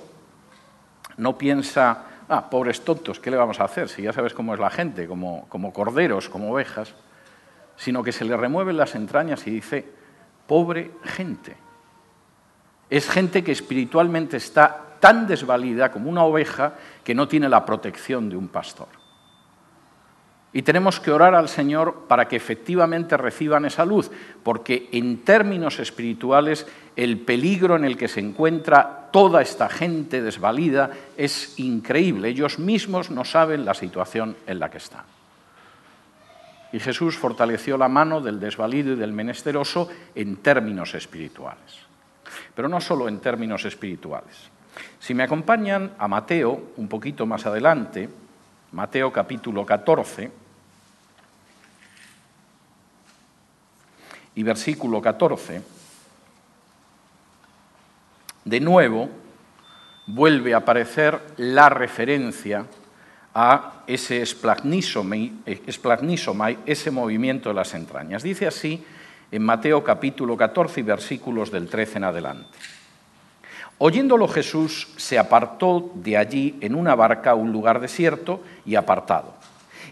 [1.18, 3.90] no piensa, ah, pobres tontos, ¿qué le vamos a hacer?
[3.90, 6.94] Si ya sabes cómo es la gente, como, como corderos, como ovejas,
[7.76, 9.86] sino que se le remueven las entrañas y dice,
[10.48, 11.56] pobre gente.
[12.90, 18.30] Es gente que espiritualmente está tan desvalida como una oveja que no tiene la protección
[18.30, 18.88] de un pastor.
[20.54, 24.12] Y tenemos que orar al Señor para que efectivamente reciban esa luz,
[24.44, 30.92] porque en términos espirituales el peligro en el que se encuentra toda esta gente desvalida
[31.18, 32.30] es increíble.
[32.30, 35.04] Ellos mismos no saben la situación en la que están.
[36.72, 41.84] Y Jesús fortaleció la mano del desvalido y del menesteroso en términos espirituales.
[42.56, 44.50] Pero no solo en términos espirituales.
[45.00, 48.10] Si me acompañan a Mateo, un poquito más adelante,
[48.72, 50.32] Mateo capítulo 14,
[54.36, 55.62] y versículo 14,
[58.46, 59.10] de nuevo
[60.06, 62.66] vuelve a aparecer la referencia
[63.34, 65.32] a ese esplagnísomai,
[66.66, 68.22] ese movimiento de las entrañas.
[68.22, 68.84] Dice así
[69.32, 72.50] en Mateo capítulo 14 y versículos del 13 en adelante.
[73.80, 79.34] Oyéndolo Jesús se apartó de allí en una barca a un lugar desierto y apartado.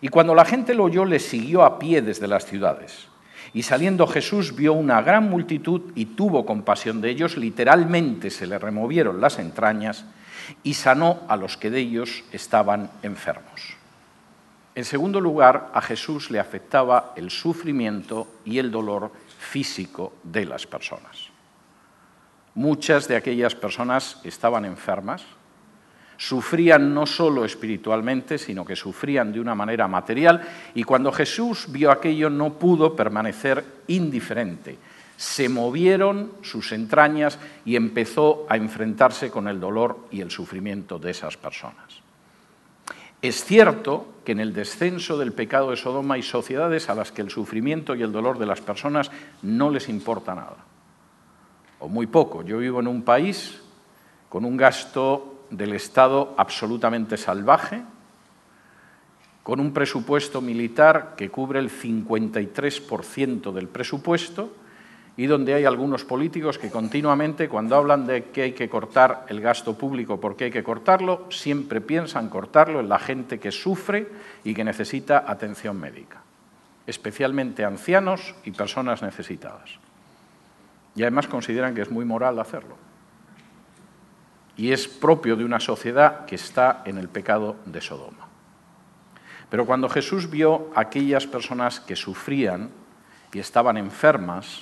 [0.01, 3.07] Y cuando la gente lo oyó, le siguió a pie desde las ciudades.
[3.53, 8.57] Y saliendo Jesús vio una gran multitud y tuvo compasión de ellos, literalmente se le
[8.57, 10.05] removieron las entrañas
[10.63, 13.75] y sanó a los que de ellos estaban enfermos.
[14.73, 20.65] En segundo lugar, a Jesús le afectaba el sufrimiento y el dolor físico de las
[20.65, 21.29] personas.
[22.55, 25.25] Muchas de aquellas personas estaban enfermas,
[26.21, 31.89] sufrían no solo espiritualmente, sino que sufrían de una manera material, y cuando Jesús vio
[31.89, 34.77] aquello no pudo permanecer indiferente.
[35.17, 41.09] Se movieron sus entrañas y empezó a enfrentarse con el dolor y el sufrimiento de
[41.09, 42.01] esas personas.
[43.23, 47.23] Es cierto que en el descenso del pecado de Sodoma hay sociedades a las que
[47.23, 49.09] el sufrimiento y el dolor de las personas
[49.41, 50.57] no les importa nada
[51.79, 52.43] o muy poco.
[52.43, 53.59] Yo vivo en un país
[54.29, 57.83] con un gasto del Estado absolutamente salvaje,
[59.43, 64.53] con un presupuesto militar que cubre el 53% del presupuesto
[65.17, 69.41] y donde hay algunos políticos que continuamente, cuando hablan de que hay que cortar el
[69.41, 74.09] gasto público porque hay que cortarlo, siempre piensan cortarlo en la gente que sufre
[74.43, 76.21] y que necesita atención médica,
[76.87, 79.79] especialmente ancianos y personas necesitadas.
[80.95, 82.90] Y además consideran que es muy moral hacerlo.
[84.61, 88.27] Y es propio de una sociedad que está en el pecado de Sodoma.
[89.49, 92.69] Pero cuando Jesús vio a aquellas personas que sufrían
[93.33, 94.59] y estaban enfermas,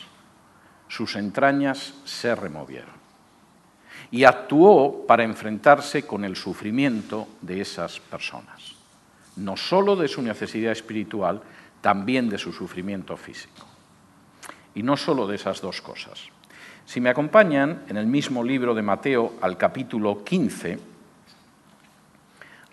[0.88, 2.96] sus entrañas se removieron.
[4.10, 8.76] Y actuó para enfrentarse con el sufrimiento de esas personas.
[9.36, 11.42] No solo de su necesidad espiritual,
[11.82, 13.66] también de su sufrimiento físico
[14.74, 16.30] y no solo de esas dos cosas.
[16.90, 20.80] Si me acompañan en el mismo libro de Mateo al capítulo 15,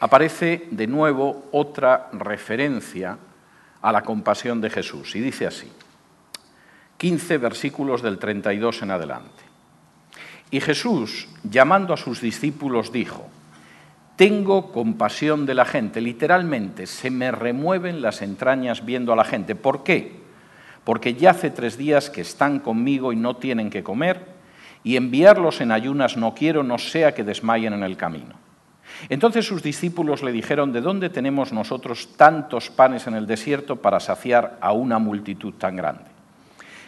[0.01, 3.19] aparece de nuevo otra referencia
[3.83, 5.71] a la compasión de Jesús y dice así,
[6.97, 9.45] 15 versículos del 32 en adelante.
[10.51, 13.29] Y Jesús, llamando a sus discípulos, dijo,
[14.17, 19.55] tengo compasión de la gente, literalmente, se me remueven las entrañas viendo a la gente.
[19.55, 20.25] ¿Por qué?
[20.87, 24.25] Porque ya hace tres días que están conmigo y no tienen que comer,
[24.85, 28.37] y enviarlos en ayunas no quiero, no sea que desmayen en el camino.
[29.09, 33.99] Entonces sus discípulos le dijeron, ¿de dónde tenemos nosotros tantos panes en el desierto para
[33.99, 36.05] saciar a una multitud tan grande?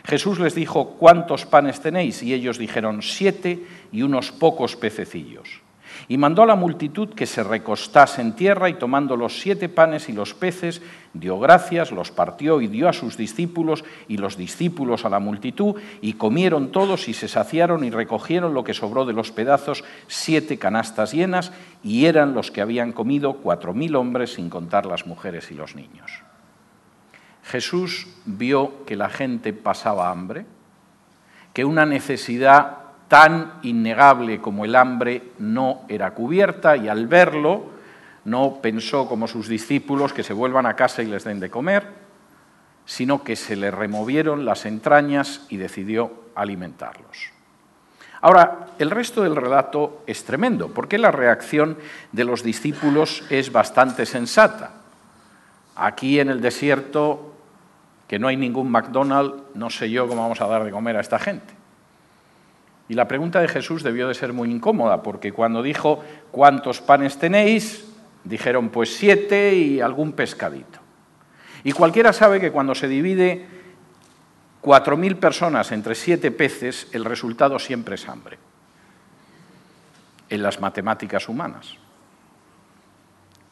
[0.05, 2.23] Jesús les dijo, ¿cuántos panes tenéis?
[2.23, 5.61] Y ellos dijeron, siete y unos pocos pececillos.
[6.09, 10.09] Y mandó a la multitud que se recostase en tierra y tomando los siete panes
[10.09, 15.05] y los peces, dio gracias, los partió y dio a sus discípulos y los discípulos
[15.05, 19.13] a la multitud, y comieron todos y se saciaron y recogieron lo que sobró de
[19.13, 24.51] los pedazos, siete canastas llenas, y eran los que habían comido cuatro mil hombres, sin
[24.51, 26.23] contar las mujeres y los niños.
[27.45, 30.45] Jesús vio que la gente pasaba hambre,
[31.55, 32.78] que una necesidad
[33.09, 37.79] tan innegable como el hambre no era cubierta y al verlo
[38.25, 41.87] no pensó como sus discípulos que se vuelvan a casa y les den de comer,
[42.85, 47.33] sino que se le removieron las entrañas y decidió alimentarlos.
[48.21, 51.79] Ahora, el resto del relato es tremendo, porque la reacción
[52.13, 54.73] de los discípulos es bastante sensata.
[55.77, 57.35] Aquí en el desierto,
[58.09, 61.01] que no hay ningún McDonald's, no sé yo cómo vamos a dar de comer a
[61.01, 61.58] esta gente.
[62.89, 67.19] Y la pregunta de Jesús debió de ser muy incómoda, porque cuando dijo, ¿cuántos panes
[67.19, 67.87] tenéis?
[68.25, 70.81] Dijeron, pues siete y algún pescadito.
[71.65, 73.47] Y cualquiera sabe que cuando se divide
[74.61, 78.39] cuatro mil personas entre siete peces, el resultado siempre es hambre.
[80.31, 81.75] En las matemáticas humanas.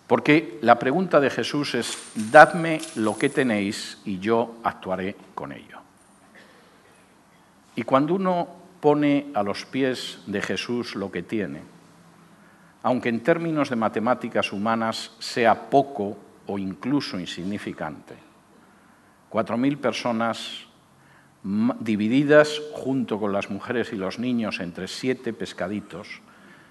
[0.07, 5.80] Porque la pregunta de Jesús es, dadme lo que tenéis y yo actuaré con ello.
[7.74, 11.62] Y cuando uno pone a los pies de Jesús lo que tiene,
[12.83, 16.16] aunque en términos de matemáticas humanas sea poco
[16.47, 18.14] o incluso insignificante,
[19.29, 20.66] cuatro mil personas
[21.81, 26.20] divididas junto con las mujeres y los niños entre siete pescaditos,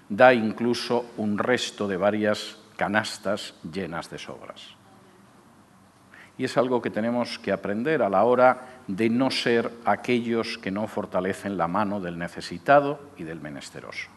[0.08, 4.75] da incluso un resto de varias canastas llenas de sobras.
[6.38, 10.70] Y es algo que tenemos que aprender a la hora de no ser aquellos que
[10.70, 14.08] no fortalecen la mano del necesitado y del menesteroso.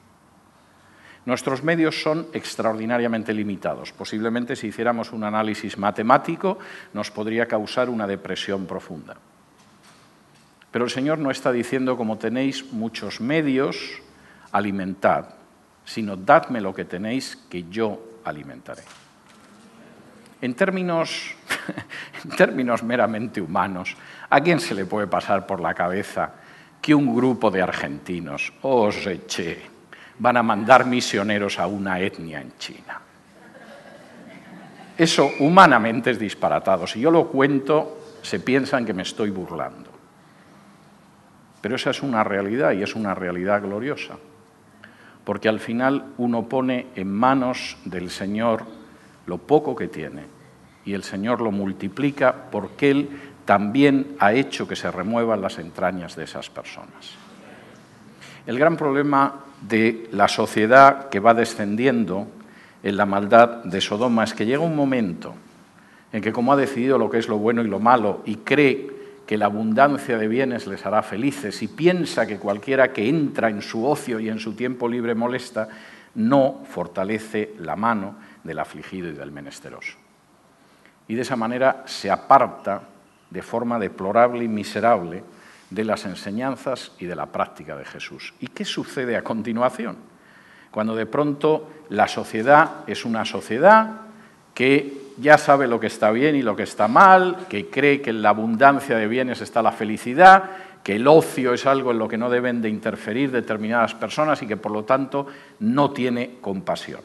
[1.26, 3.92] Nuestros medios son extraordinariamente limitados.
[3.92, 6.58] Posiblemente si hiciéramos un análisis matemático
[6.94, 9.18] nos podría causar una depresión profunda.
[10.72, 14.02] Pero el Señor no está diciendo como tenéis muchos medios,
[14.52, 15.26] alimentad,
[15.86, 18.84] sino dadme lo que tenéis que yo alimentaré.
[20.42, 21.36] En términos,
[22.24, 23.96] en términos meramente humanos,
[24.30, 26.32] ¿a quién se le puede pasar por la cabeza
[26.82, 29.62] que un grupo de argentinos, oh reche,
[30.20, 33.02] van a mandar misioneros a una etnia en China?
[34.98, 36.86] Eso humanamente es disparatado.
[36.86, 39.90] Si yo lo cuento, se piensan que me estoy burlando.
[41.62, 44.16] Pero esa es una realidad y es una realidad gloriosa.
[45.24, 48.79] Porque al final uno pone en manos del Señor
[49.30, 50.24] lo poco que tiene
[50.84, 53.10] y el Señor lo multiplica porque Él
[53.46, 57.16] también ha hecho que se remuevan las entrañas de esas personas.
[58.48, 62.28] El gran problema de la sociedad que va descendiendo
[62.82, 65.36] en la maldad de Sodoma es que llega un momento
[66.12, 68.90] en que como ha decidido lo que es lo bueno y lo malo y cree
[69.28, 73.62] que la abundancia de bienes les hará felices y piensa que cualquiera que entra en
[73.62, 75.68] su ocio y en su tiempo libre molesta,
[76.16, 79.98] no fortalece la mano del afligido y del menesteroso.
[81.08, 82.82] Y de esa manera se aparta
[83.30, 85.24] de forma deplorable y miserable
[85.70, 88.34] de las enseñanzas y de la práctica de Jesús.
[88.40, 89.98] ¿Y qué sucede a continuación?
[90.72, 94.02] Cuando de pronto la sociedad es una sociedad
[94.54, 98.12] que ya sabe lo que está bien y lo que está mal, que cree que
[98.12, 100.50] en la abundancia de bienes está la felicidad,
[100.84, 104.48] que el ocio es algo en lo que no deben de interferir determinadas personas y
[104.48, 105.28] que por lo tanto
[105.60, 107.02] no tiene compasión.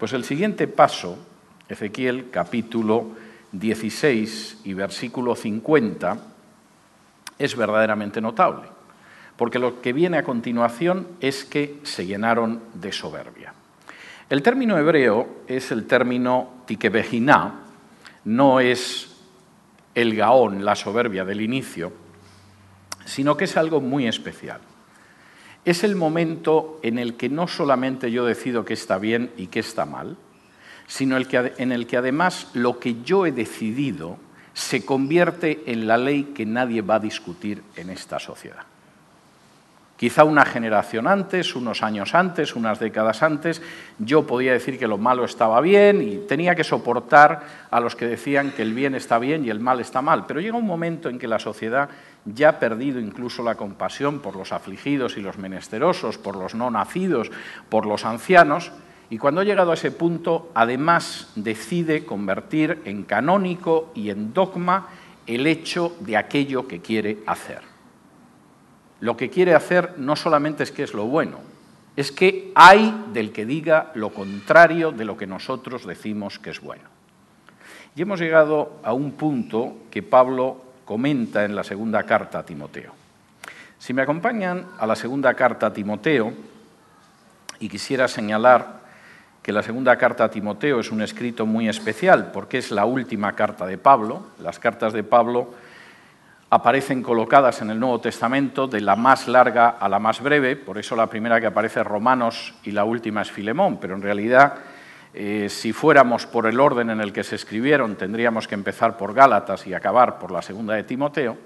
[0.00, 1.18] Pues el siguiente paso,
[1.68, 3.08] Ezequiel capítulo
[3.52, 6.16] 16 y versículo 50,
[7.38, 8.68] es verdaderamente notable,
[9.36, 13.52] porque lo que viene a continuación es que se llenaron de soberbia.
[14.30, 17.60] El término hebreo es el término tikebejiná,
[18.24, 19.20] no es
[19.94, 21.92] el gaón, la soberbia del inicio,
[23.04, 24.62] sino que es algo muy especial.
[25.64, 29.60] Es el momento en el que no solamente yo decido qué está bien y qué
[29.60, 30.16] está mal,
[30.86, 34.18] sino en el que además lo que yo he decidido
[34.54, 38.69] se convierte en la ley que nadie va a discutir en esta sociedad.
[40.00, 43.60] Quizá una generación antes, unos años antes, unas décadas antes,
[43.98, 48.06] yo podía decir que lo malo estaba bien y tenía que soportar a los que
[48.06, 50.24] decían que el bien está bien y el mal está mal.
[50.24, 51.90] Pero llega un momento en que la sociedad
[52.24, 56.70] ya ha perdido incluso la compasión por los afligidos y los menesterosos, por los no
[56.70, 57.30] nacidos,
[57.68, 58.72] por los ancianos,
[59.10, 64.88] y cuando ha llegado a ese punto, además decide convertir en canónico y en dogma
[65.26, 67.69] el hecho de aquello que quiere hacer
[69.00, 71.38] lo que quiere hacer no solamente es que es lo bueno,
[71.96, 76.60] es que hay del que diga lo contrario de lo que nosotros decimos que es
[76.60, 76.84] bueno.
[77.96, 82.92] Y hemos llegado a un punto que Pablo comenta en la segunda carta a Timoteo.
[83.78, 86.32] Si me acompañan a la segunda carta a Timoteo,
[87.60, 88.80] y quisiera señalar
[89.42, 93.34] que la segunda carta a Timoteo es un escrito muy especial porque es la última
[93.34, 94.26] carta de Pablo.
[94.40, 95.54] Las cartas de Pablo
[96.50, 100.78] aparecen colocadas en el Nuevo Testamento de la más larga a la más breve, por
[100.78, 104.54] eso la primera que aparece es Romanos y la última es Filemón, pero en realidad
[105.14, 109.14] eh, si fuéramos por el orden en el que se escribieron tendríamos que empezar por
[109.14, 111.36] Gálatas y acabar por la segunda de Timoteo.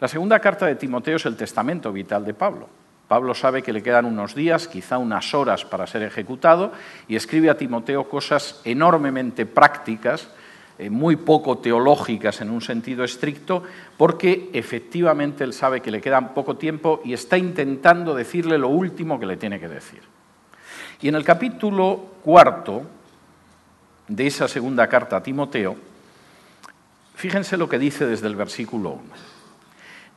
[0.00, 2.68] La segunda carta de Timoteo es el testamento vital de Pablo.
[3.08, 6.72] Pablo sabe que le quedan unos días, quizá unas horas para ser ejecutado,
[7.08, 10.28] y escribe a Timoteo cosas enormemente prácticas,
[10.78, 13.64] eh, muy poco teológicas en un sentido estricto,
[13.96, 19.18] porque efectivamente él sabe que le queda poco tiempo y está intentando decirle lo último
[19.18, 20.02] que le tiene que decir.
[21.00, 22.82] Y en el capítulo cuarto
[24.06, 25.76] de esa segunda carta a Timoteo,
[27.16, 29.02] fíjense lo que dice desde el versículo 1.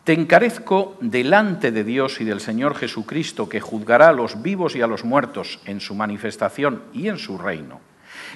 [0.03, 4.81] Te encarezco delante de Dios y del Señor Jesucristo, que juzgará a los vivos y
[4.81, 7.79] a los muertos en su manifestación y en su reino.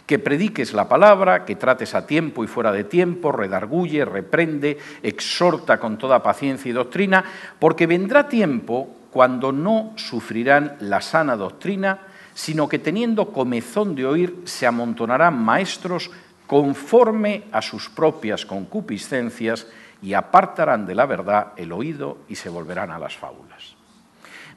[0.06, 5.80] Que prediques la palabra, que trates a tiempo y fuera de tiempo, redarguye, reprende, exhorta
[5.80, 7.24] con toda paciencia y doctrina,
[7.60, 12.00] porque vendrá tiempo cuando no sufrirán la sana doctrina,
[12.34, 16.12] sino que teniendo comezón de oír, se amontonarán maestros
[16.48, 19.68] conforme a sus propias concupiscencias,
[20.02, 23.76] y apartarán de la verdad el oído y se volverán a las fábulas.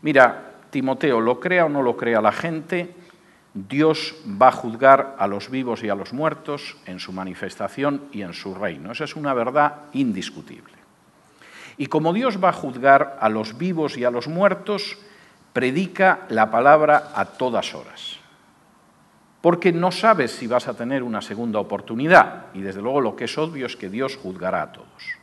[0.03, 2.95] Mira, Timoteo, lo crea o no lo crea la gente,
[3.55, 8.23] Dios va a juzgar a los vivos y a los muertos en su manifestación y
[8.23, 8.93] en su reino.
[8.93, 10.75] Esa es una verdad indiscutible.
[11.77, 14.99] Y como Dios va a juzgar a los vivos y a los muertos,
[15.53, 18.19] predica la palabra a todas horas.
[19.41, 22.47] Porque no sabes si vas a tener una segunda oportunidad.
[22.55, 25.19] Y desde luego lo que es obvio es que Dios juzgará a todos.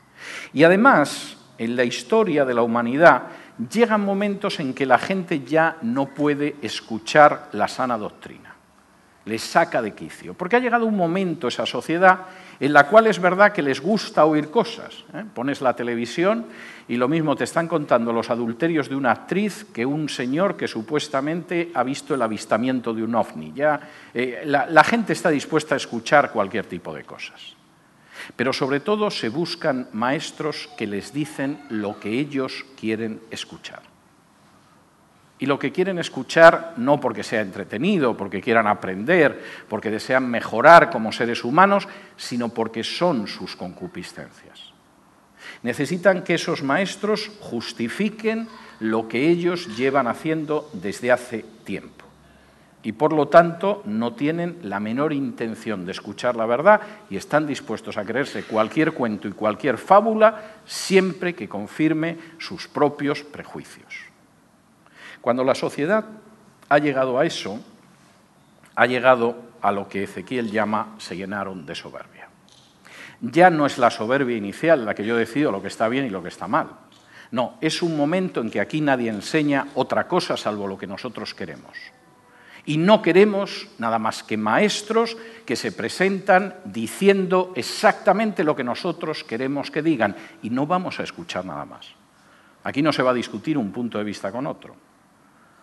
[0.54, 3.24] Y además, en la historia de la humanidad,
[3.72, 8.54] llegan momentos en que la gente ya no puede escuchar la sana doctrina.
[9.26, 10.36] Les saca de quicio.
[10.36, 12.20] Porque ha llegado un momento esa sociedad
[12.60, 15.04] en la cual es verdad que les gusta oír cosas.
[15.14, 15.24] ¿eh?
[15.34, 16.46] Pones la televisión
[16.88, 20.68] y lo mismo te están contando los adulterios de una actriz que un señor que
[20.68, 23.52] supuestamente ha visto el avistamiento de un ovni.
[23.56, 23.80] Ya,
[24.14, 27.56] eh, la, la gente está dispuesta a escuchar cualquier tipo de cosas.
[28.36, 33.82] Pero sobre todo se buscan maestros que les dicen lo que ellos quieren escuchar.
[35.38, 40.90] Y lo que quieren escuchar no porque sea entretenido, porque quieran aprender, porque desean mejorar
[40.90, 44.74] como seres humanos, sino porque son sus concupiscencias.
[45.62, 48.48] Necesitan que esos maestros justifiquen
[48.80, 51.95] lo que ellos llevan haciendo desde hace tiempo
[52.86, 57.48] y por lo tanto no tienen la menor intención de escuchar la verdad y están
[57.48, 63.92] dispuestos a creerse cualquier cuento y cualquier fábula siempre que confirme sus propios prejuicios.
[65.20, 66.06] Cuando la sociedad
[66.70, 67.60] ha llegado a eso,
[68.76, 72.30] ha llegado a lo que Ezequiel llama se llenaron de soberbia.
[73.20, 76.12] Ya no es la soberbia inicial la que yo decido lo que está bien y
[76.12, 76.68] lo que está mal.
[77.32, 81.34] No, es un momento en que aquí nadie enseña otra cosa salvo lo que nosotros
[81.34, 81.76] queremos.
[82.66, 89.24] Y no queremos nada más que maestros que se presentan diciendo exactamente lo que nosotros
[89.24, 91.88] queremos que digan y no vamos a escuchar nada más.
[92.64, 94.76] Aquí no se va a discutir un punto de vista con otro.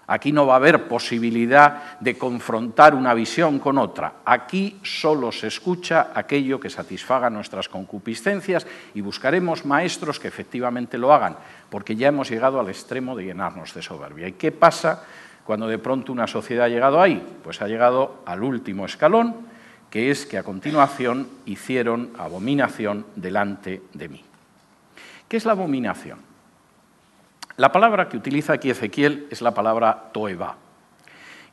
[0.07, 4.17] Aquí no va a haber posibilidad de confrontar una visión con otra.
[4.25, 11.13] Aquí solo se escucha aquello que satisfaga nuestras concupiscencias y buscaremos maestros que efectivamente lo
[11.13, 11.37] hagan,
[11.71, 14.29] porque ya hemos llegado al extremo de llenarnos de soberbia.
[14.29, 15.05] ¿Y qué pasa
[15.45, 17.23] cuando de pronto una sociedad ha llegado ahí?
[17.43, 19.37] Pues ha llegado al último escalón,
[19.91, 24.25] que es que a continuación hicieron abominación delante de mí.
[25.29, 26.19] ¿Qué es la abominación?
[27.57, 30.57] La palabra que utiliza aquí Ezequiel es la palabra toeba,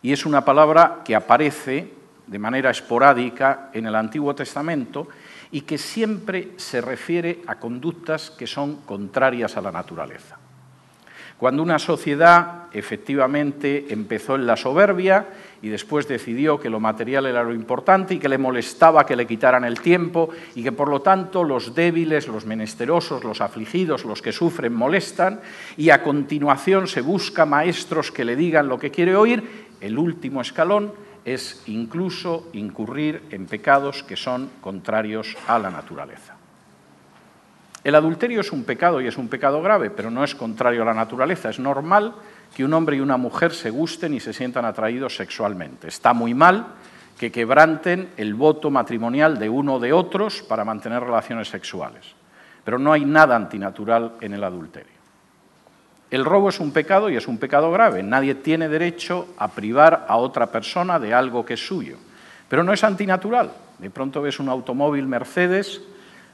[0.01, 1.93] y es una palabra que aparece
[2.25, 5.07] de manera esporádica en el Antiguo Testamento
[5.51, 10.37] y que siempre se refiere a conductas que son contrarias a la naturaleza.
[11.39, 15.27] Cuando una sociedad efectivamente empezó en la soberbia
[15.61, 19.25] y después decidió que lo material era lo importante y que le molestaba que le
[19.25, 24.21] quitaran el tiempo y que por lo tanto los débiles, los menesterosos, los afligidos, los
[24.21, 25.39] que sufren molestan
[25.77, 30.41] y a continuación se busca maestros que le digan lo que quiere oír, el último
[30.41, 30.91] escalón
[31.23, 36.38] es incluso incurrir en pecados que son contrarios a la naturaleza.
[37.83, 40.85] El adulterio es un pecado y es un pecado grave, pero no es contrario a
[40.85, 41.49] la naturaleza.
[41.49, 42.13] Es normal
[42.55, 45.87] que un hombre y una mujer se gusten y se sientan atraídos sexualmente.
[45.87, 46.67] Está muy mal
[47.17, 52.15] que quebranten el voto matrimonial de uno o de otros para mantener relaciones sexuales.
[52.63, 54.99] Pero no hay nada antinatural en el adulterio.
[56.11, 58.03] El robo es un pecado y es un pecado grave.
[58.03, 61.97] Nadie tiene derecho a privar a otra persona de algo que es suyo.
[62.47, 63.51] Pero no es antinatural.
[63.77, 65.81] De pronto ves un automóvil Mercedes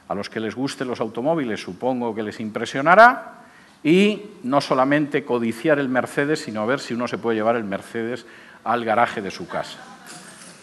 [0.07, 3.45] a los que les gusten los automóviles supongo que les impresionará
[3.83, 8.25] y no solamente codiciar el Mercedes, sino ver si uno se puede llevar el Mercedes
[8.63, 9.77] al garaje de su casa.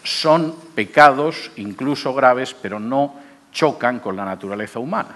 [0.03, 3.15] Son pecados incluso graves, pero no
[3.51, 5.15] chocan con la naturaleza humana.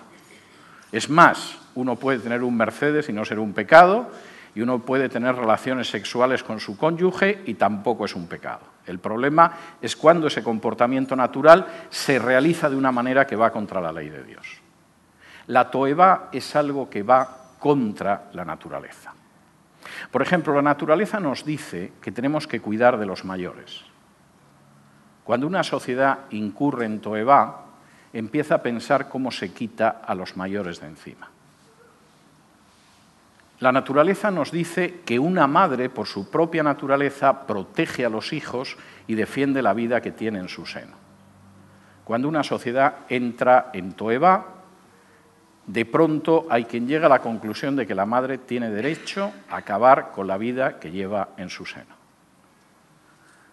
[0.92, 4.10] Es más, uno puede tener un Mercedes y no ser un pecado,
[4.56, 8.77] y uno puede tener relaciones sexuales con su cónyuge y tampoco es un pecado.
[8.88, 13.82] El problema es cuando ese comportamiento natural se realiza de una manera que va contra
[13.82, 14.48] la ley de Dios.
[15.48, 17.28] La toeba es algo que va
[17.60, 19.14] contra la naturaleza.
[20.12, 23.84] Por ejemplo, la naturaleza nos dice que tenemos que cuidar de los mayores.
[25.24, 27.66] Cuando una sociedad incurre en toeba,
[28.14, 31.30] empieza a pensar cómo se quita a los mayores de encima.
[33.60, 38.78] La naturaleza nos dice que una madre, por su propia naturaleza, protege a los hijos
[39.08, 40.96] y defiende la vida que tiene en su seno.
[42.04, 44.46] Cuando una sociedad entra en Toeba,
[45.66, 49.58] de pronto hay quien llega a la conclusión de que la madre tiene derecho a
[49.58, 51.98] acabar con la vida que lleva en su seno.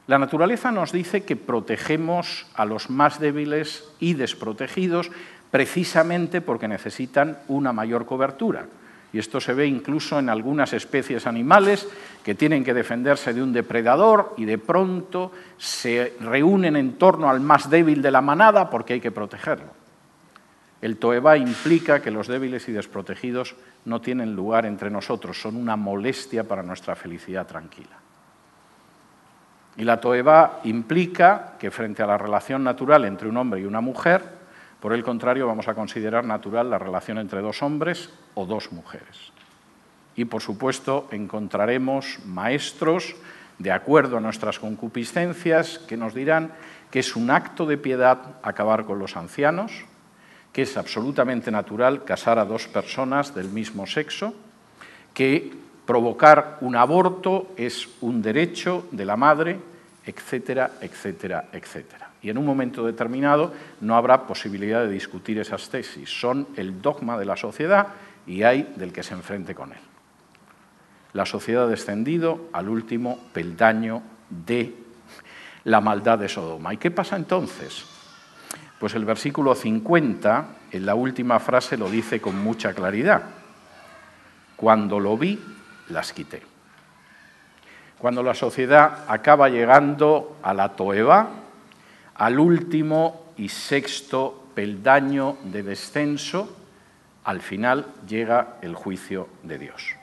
[0.07, 5.11] La naturaleza nos dice que protegemos a los más débiles y desprotegidos
[5.51, 8.67] precisamente porque necesitan una mayor cobertura
[9.15, 11.89] y esto se ve incluso en algunas especies animales
[12.25, 17.39] que tienen que defenderse de un depredador y de pronto se reúnen en torno al
[17.39, 19.69] más débil de la manada porque hay que protegerlo.
[20.83, 23.55] El Toeba implica que los débiles y desprotegidos
[23.85, 27.97] no tienen lugar entre nosotros, son una molestia para nuestra felicidad tranquila.
[29.77, 33.81] Y la Toeba implica que frente a la relación natural entre un hombre y una
[33.81, 34.44] mujer,
[34.85, 39.33] por el contrario, vamos a considerar natural la relación entre dos hombres o dos mujeres.
[40.15, 43.17] Y, por supuesto, encontraremos maestros,
[43.59, 46.53] de acuerdo a nuestras concupiscencias, que nos dirán
[46.91, 49.73] que es un acto de piedad acabar con los ancianos,
[50.53, 54.35] que es absolutamente natural casar a dos personas del mismo sexo,
[55.15, 55.51] que
[55.87, 59.59] provocar un aborto es un derecho de la madre,
[60.05, 63.53] etcétera, etcétera, etcétera y en un momento determinado
[63.83, 66.09] no habrá posibilidad de discutir esas tesis.
[66.09, 67.89] Son el dogma de la sociedad
[68.27, 69.79] y hay del que se enfrente con él.
[71.13, 74.75] La sociedad ha descendido al último peldaño de
[75.65, 76.73] la maldad de Sodoma.
[76.73, 77.85] ¿Y qué pasa entonces?
[78.81, 83.23] Pues el versículo 50, en la última frase, lo dice con mucha claridad.
[84.57, 85.39] Cuando lo vi,
[85.91, 86.43] las quité.
[87.99, 91.44] Cuando la sociedad acaba llegando a la toeba,
[92.15, 96.57] al último y sexto peldaño de descenso,
[97.25, 99.97] al final llega el juicio de Dios.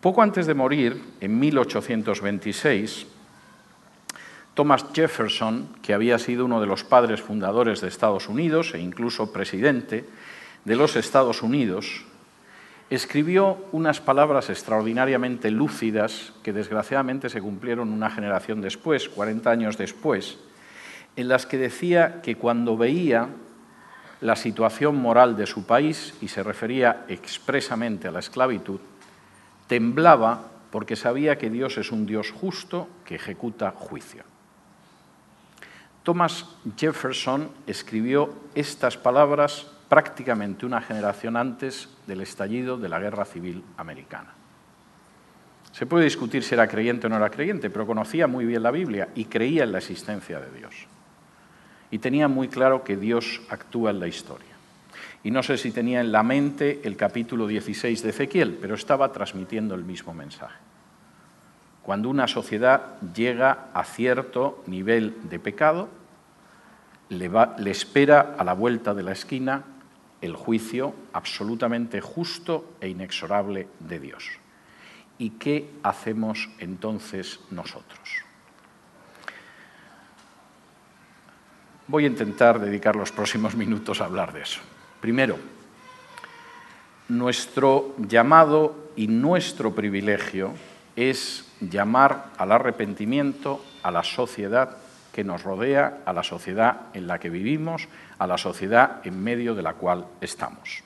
[0.00, 3.06] Poco antes de morir, en 1826,
[4.54, 9.32] Thomas Jefferson, que había sido uno de los padres fundadores de Estados Unidos e incluso
[9.32, 10.08] presidente
[10.64, 12.04] de los Estados Unidos,
[12.90, 20.38] escribió unas palabras extraordinariamente lúcidas que desgraciadamente se cumplieron una generación después, 40 años después,
[21.14, 23.28] en las que decía que cuando veía
[24.20, 28.80] la situación moral de su país, y se refería expresamente a la esclavitud,
[29.66, 34.24] temblaba porque sabía que Dios es un Dios justo que ejecuta juicio.
[36.02, 43.64] Thomas Jefferson escribió estas palabras prácticamente una generación antes del estallido de la Guerra Civil
[43.76, 44.32] Americana.
[45.72, 48.70] Se puede discutir si era creyente o no era creyente, pero conocía muy bien la
[48.70, 50.74] Biblia y creía en la existencia de Dios.
[51.90, 54.54] Y tenía muy claro que Dios actúa en la historia.
[55.24, 59.10] Y no sé si tenía en la mente el capítulo 16 de Ezequiel, pero estaba
[59.10, 60.58] transmitiendo el mismo mensaje.
[61.82, 65.88] Cuando una sociedad llega a cierto nivel de pecado,
[67.08, 69.64] le, espera a la vuelta de la esquina
[70.20, 74.24] el juicio absolutamente justo e inexorable de Dios.
[75.18, 78.00] ¿Y qué hacemos entonces nosotros?
[81.86, 84.60] Voy a intentar dedicar los próximos minutos a hablar de eso.
[85.00, 85.36] Primero,
[87.08, 90.54] nuestro llamado y nuestro privilegio
[90.94, 94.76] es llamar al arrepentimiento a la sociedad
[95.12, 97.88] que nos rodea, a la sociedad en la que vivimos,
[98.18, 100.82] a la sociedad en medio de la cual estamos.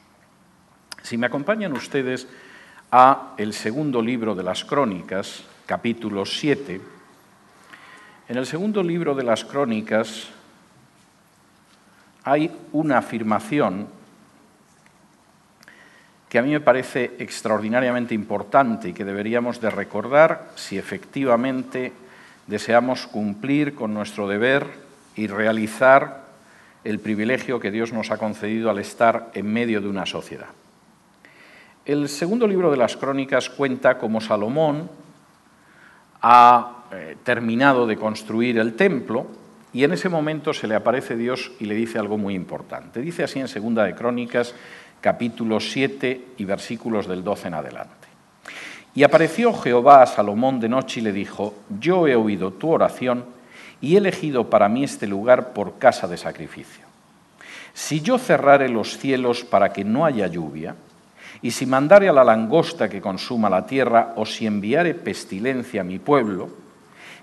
[1.03, 2.27] Si me acompañan ustedes
[2.91, 6.81] a el segundo libro de las Crónicas, capítulo 7,
[8.29, 10.29] en el segundo libro de las Crónicas
[12.25, 13.87] hay una afirmación
[16.29, 21.93] que a mí me parece extraordinariamente importante y que deberíamos de recordar si efectivamente
[22.47, 24.67] deseamos cumplir con nuestro deber
[25.17, 26.25] y realizar
[26.85, 30.49] el privilegio que Dios nos ha concedido al estar en medio de una sociedad.
[31.87, 34.91] El segundo libro de las crónicas cuenta cómo Salomón
[36.23, 39.27] ha eh, terminado de construir el templo
[39.73, 43.01] y en ese momento se le aparece Dios y le dice algo muy importante.
[43.01, 44.55] Dice así en segunda de Crónicas,
[45.01, 48.04] capítulo 7 y versículos del 12 en adelante.
[48.95, 53.25] Y apareció Jehová a Salomón de noche y le dijo, yo he oído tu oración
[53.81, 56.85] y he elegido para mí este lugar por casa de sacrificio.
[57.73, 60.77] Si yo cerrare los cielos para que no haya lluvia,
[61.43, 65.85] y si mandare a la langosta que consuma la tierra, o si enviare pestilencia a
[65.85, 66.49] mi pueblo,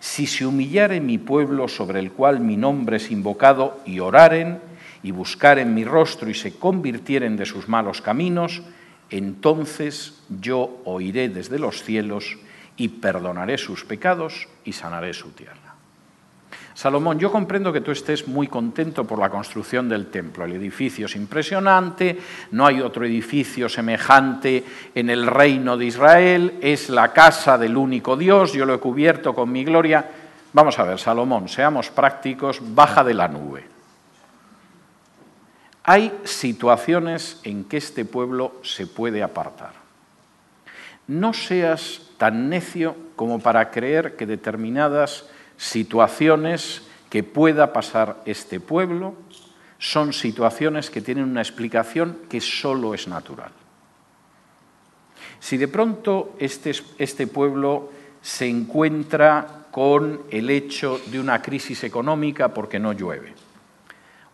[0.01, 4.59] si se humillare mi pueblo sobre el cual mi nombre es invocado, y oraren,
[5.03, 8.61] y buscaren mi rostro, y se convirtieren de sus malos caminos,
[9.11, 12.37] entonces yo oiré desde los cielos,
[12.77, 15.75] y perdonaré sus pecados, y sanaré su tierra.
[16.73, 20.45] Salomón, yo comprendo que tú estés muy contento por la construcción del templo.
[20.45, 22.17] El edificio es impresionante,
[22.51, 24.63] no hay otro edificio semejante
[24.95, 29.35] en el reino de Israel, es la casa del único Dios, yo lo he cubierto
[29.35, 30.09] con mi gloria.
[30.53, 33.70] Vamos a ver, Salomón, seamos prácticos, baja de la nube.
[35.91, 39.73] Hay situaciones en que este pueblo se puede apartar.
[41.07, 45.25] No seas tan necio como para creer que determinadas
[45.57, 49.15] situaciones que pueda pasar este pueblo
[49.79, 53.51] son situaciones que tienen una explicación que solo es natural.
[55.41, 62.53] Si de pronto este, este pueblo se encuentra con el hecho de una crisis económica
[62.53, 63.33] porque no llueve,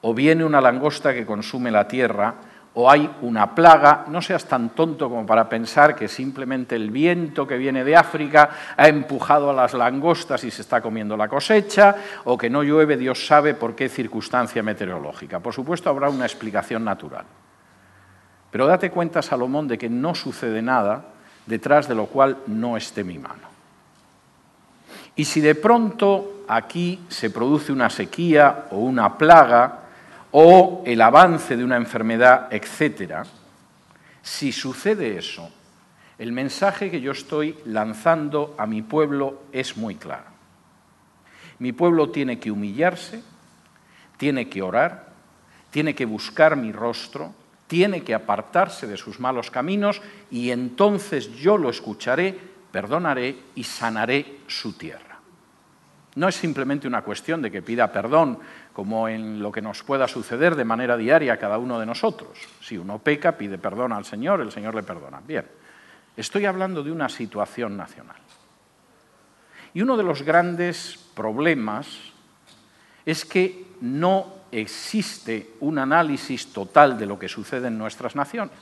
[0.01, 2.35] o viene una langosta que consume la tierra,
[2.79, 7.47] o hay una plaga, no seas tan tonto como para pensar que simplemente el viento
[7.47, 11.95] que viene de África ha empujado a las langostas y se está comiendo la cosecha,
[12.25, 15.39] o que no llueve, Dios sabe por qué circunstancia meteorológica.
[15.39, 17.25] Por supuesto, habrá una explicación natural.
[18.51, 21.05] Pero date cuenta, Salomón, de que no sucede nada
[21.47, 23.47] detrás de lo cual no esté mi mano.
[25.15, 29.79] Y si de pronto aquí se produce una sequía o una plaga,
[30.31, 33.23] o el avance de una enfermedad, etcétera,
[34.21, 35.49] si sucede eso,
[36.17, 40.25] el mensaje que yo estoy lanzando a mi pueblo es muy claro.
[41.59, 43.23] Mi pueblo tiene que humillarse,
[44.17, 45.07] tiene que orar,
[45.69, 47.33] tiene que buscar mi rostro,
[47.67, 50.01] tiene que apartarse de sus malos caminos
[50.31, 52.37] y entonces yo lo escucharé,
[52.71, 55.19] perdonaré y sanaré su tierra.
[56.15, 58.39] No es simplemente una cuestión de que pida perdón
[58.77, 62.37] como en lo que nos pueda suceder de manera diaria a cada uno de nosotros.
[62.61, 65.19] Si uno peca, pide perdón al Señor, el Señor le perdona.
[65.25, 65.47] Bien,
[66.15, 68.17] estoy hablando de una situación nacional.
[69.73, 71.87] Y uno de los grandes problemas
[73.03, 78.59] es que no existe un análisis total de lo que sucede en nuestras naciones.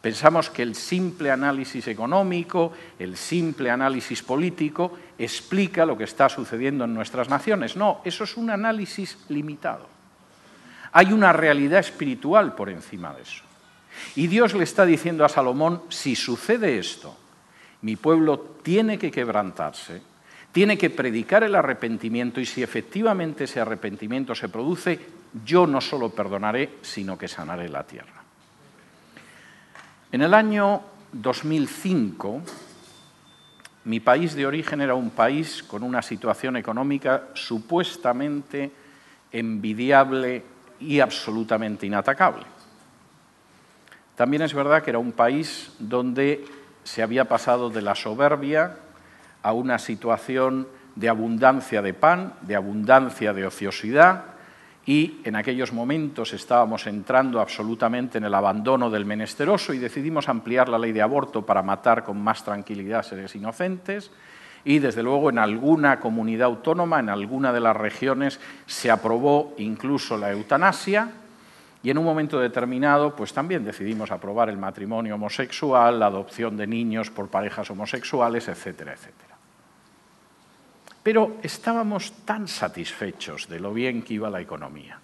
[0.00, 6.84] Pensamos que el simple análisis económico, el simple análisis político, explica lo que está sucediendo
[6.84, 7.76] en nuestras naciones.
[7.76, 9.86] No, eso es un análisis limitado.
[10.92, 13.44] Hay una realidad espiritual por encima de eso.
[14.16, 17.14] Y Dios le está diciendo a Salomón, si sucede esto,
[17.82, 20.00] mi pueblo tiene que quebrantarse,
[20.52, 24.98] tiene que predicar el arrepentimiento y si efectivamente ese arrepentimiento se produce,
[25.44, 28.19] yo no solo perdonaré, sino que sanaré la tierra.
[30.12, 30.80] En el año
[31.12, 32.42] 2005,
[33.84, 38.72] mi país de origen era un país con una situación económica supuestamente
[39.30, 40.42] envidiable
[40.80, 42.42] y absolutamente inatacable.
[44.16, 46.44] También es verdad que era un país donde
[46.82, 48.78] se había pasado de la soberbia
[49.44, 54.24] a una situación de abundancia de pan, de abundancia de ociosidad,
[54.86, 60.68] y en aquellos momentos estábamos entrando absolutamente en el abandono del menesteroso y decidimos ampliar
[60.68, 64.10] la ley de aborto para matar con más tranquilidad seres inocentes
[64.64, 70.16] y desde luego en alguna comunidad autónoma, en alguna de las regiones, se aprobó incluso
[70.16, 71.10] la eutanasia
[71.82, 76.66] y en un momento determinado pues también decidimos aprobar el matrimonio homosexual, la adopción de
[76.66, 79.29] niños por parejas homosexuales, etcétera, etcétera.
[81.02, 84.98] Pero estábamos tan satisfechos de lo bien que iba la economía,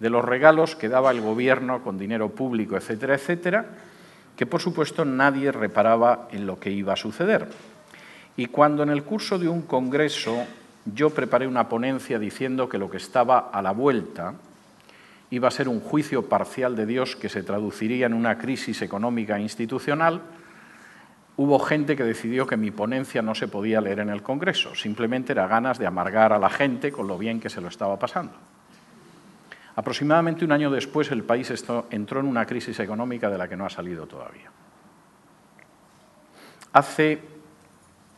[0.00, 3.66] de los regalos que daba el gobierno con dinero público, etcétera, etcétera,
[4.36, 7.48] que por supuesto nadie reparaba en lo que iba a suceder.
[8.36, 10.44] Y cuando en el curso de un congreso
[10.84, 14.34] yo preparé una ponencia diciendo que lo que estaba a la vuelta
[15.30, 19.38] iba a ser un juicio parcial de Dios que se traduciría en una crisis económica
[19.38, 20.20] institucional,
[21.36, 25.32] hubo gente que decidió que mi ponencia no se podía leer en el Congreso, simplemente
[25.32, 28.34] era ganas de amargar a la gente con lo bien que se lo estaba pasando.
[29.76, 31.52] Aproximadamente un año después el país
[31.90, 34.50] entró en una crisis económica de la que no ha salido todavía.
[36.72, 37.20] Hace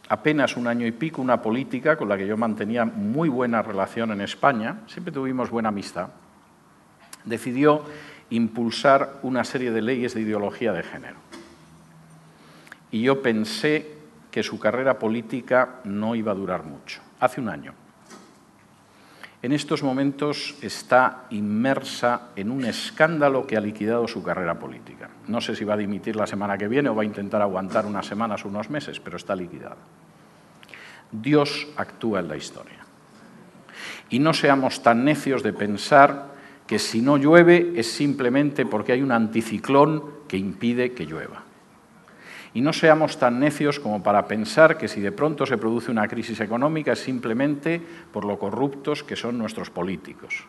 [0.09, 4.13] apenas un año y pico una política con la que yo mantenía muy buena relación
[4.13, 6.09] en España, siempre tuvimos buena amistad,
[7.25, 7.85] decidió
[8.29, 11.17] impulsar una serie de leyes de ideología de género.
[12.91, 13.97] Y yo pensé
[14.31, 17.01] que su carrera política no iba a durar mucho.
[17.21, 17.73] Hace un año.
[19.43, 25.09] En estos momentos está inmersa en un escándalo que ha liquidado su carrera política.
[25.29, 27.87] No sé si va a dimitir la semana que viene o va a intentar aguantar
[27.87, 29.77] unas semanas o unos meses, pero está liquidada.
[31.13, 32.85] Dios actúa en la historia.
[34.11, 36.35] Y no seamos tan necios de pensar
[36.67, 41.46] que si no llueve es simplemente porque hay un anticiclón que impide que llueva.
[42.55, 46.09] Y no seamos tan necios como para pensar que si de pronto se produce una
[46.09, 47.81] crisis económica es simplemente
[48.13, 50.47] por lo corruptos que son nuestros políticos.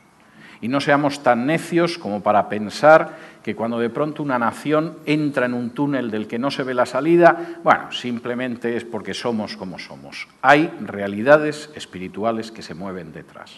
[0.59, 5.45] Y no seamos tan necios como para pensar que cuando de pronto una nación entra
[5.45, 9.55] en un túnel del que no se ve la salida, bueno, simplemente es porque somos
[9.55, 10.27] como somos.
[10.41, 13.51] Hay realidades espirituales que se mueven detrás.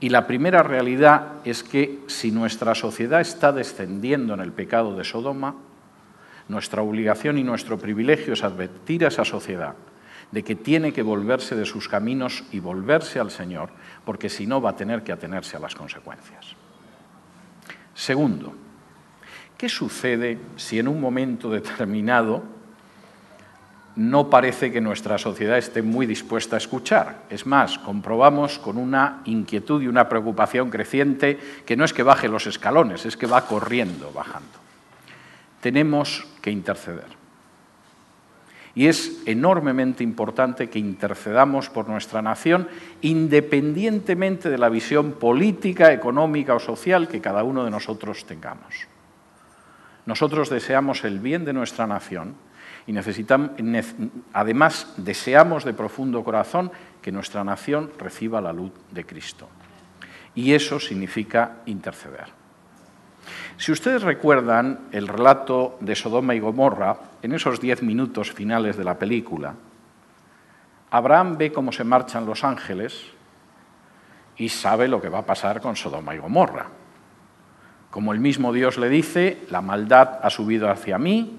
[0.00, 5.02] Y la primera realidad es que si nuestra sociedad está descendiendo en el pecado de
[5.02, 5.56] Sodoma,
[6.48, 9.74] nuestra obligación y nuestro privilegio es advertir a esa sociedad
[10.30, 13.70] de que tiene que volverse de sus caminos y volverse al Señor,
[14.04, 16.54] porque si no va a tener que atenerse a las consecuencias.
[17.94, 18.54] Segundo,
[19.56, 22.42] ¿qué sucede si en un momento determinado
[23.96, 27.24] no parece que nuestra sociedad esté muy dispuesta a escuchar?
[27.30, 32.28] Es más, comprobamos con una inquietud y una preocupación creciente que no es que baje
[32.28, 34.67] los escalones, es que va corriendo, bajando.
[35.60, 37.18] Tenemos que interceder.
[38.74, 42.68] Y es enormemente importante que intercedamos por nuestra nación,
[43.00, 48.86] independientemente de la visión política, económica o social que cada uno de nosotros tengamos.
[50.06, 52.36] Nosotros deseamos el bien de nuestra nación
[52.86, 52.94] y
[54.32, 56.70] además deseamos de profundo corazón
[57.02, 59.48] que nuestra nación reciba la luz de Cristo.
[60.34, 62.37] Y eso significa interceder.
[63.56, 68.84] Si ustedes recuerdan el relato de Sodoma y Gomorra, en esos diez minutos finales de
[68.84, 69.54] la película,
[70.90, 73.04] Abraham ve cómo se marchan los ángeles
[74.36, 76.66] y sabe lo que va a pasar con Sodoma y Gomorra.
[77.90, 81.36] Como el mismo Dios le dice, la maldad ha subido hacia mí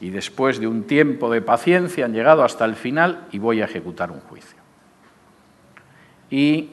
[0.00, 3.64] y después de un tiempo de paciencia han llegado hasta el final y voy a
[3.64, 4.58] ejecutar un juicio.
[6.30, 6.70] Y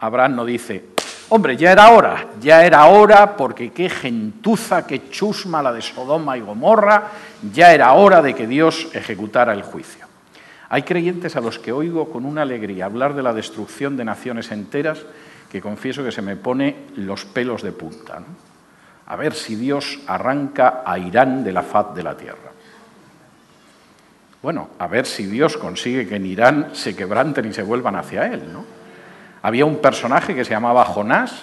[0.00, 0.84] Abraham no dice,
[1.30, 6.36] Hombre, ya era hora, ya era hora, porque qué gentuza, qué chusma la de Sodoma
[6.36, 7.10] y Gomorra,
[7.52, 10.06] ya era hora de que Dios ejecutara el juicio.
[10.68, 14.50] Hay creyentes a los que oigo con una alegría hablar de la destrucción de naciones
[14.50, 15.04] enteras
[15.50, 18.20] que confieso que se me pone los pelos de punta.
[19.06, 22.50] A ver si Dios arranca a Irán de la faz de la tierra.
[24.42, 28.26] Bueno, a ver si Dios consigue que en Irán se quebranten y se vuelvan hacia
[28.26, 28.73] Él, ¿no?
[29.44, 31.42] Había un personaje que se llamaba Jonás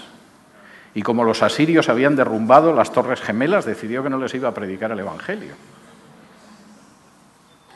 [0.95, 4.55] y como los asirios habían derrumbado las torres gemelas, decidió que no les iba a
[4.55, 5.53] predicar el Evangelio.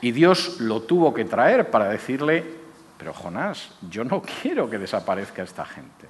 [0.02, 2.44] Y Dios lo tuvo que traer para decirle,
[2.98, 6.08] pero Jonás, yo no quiero que desaparezca esta gente.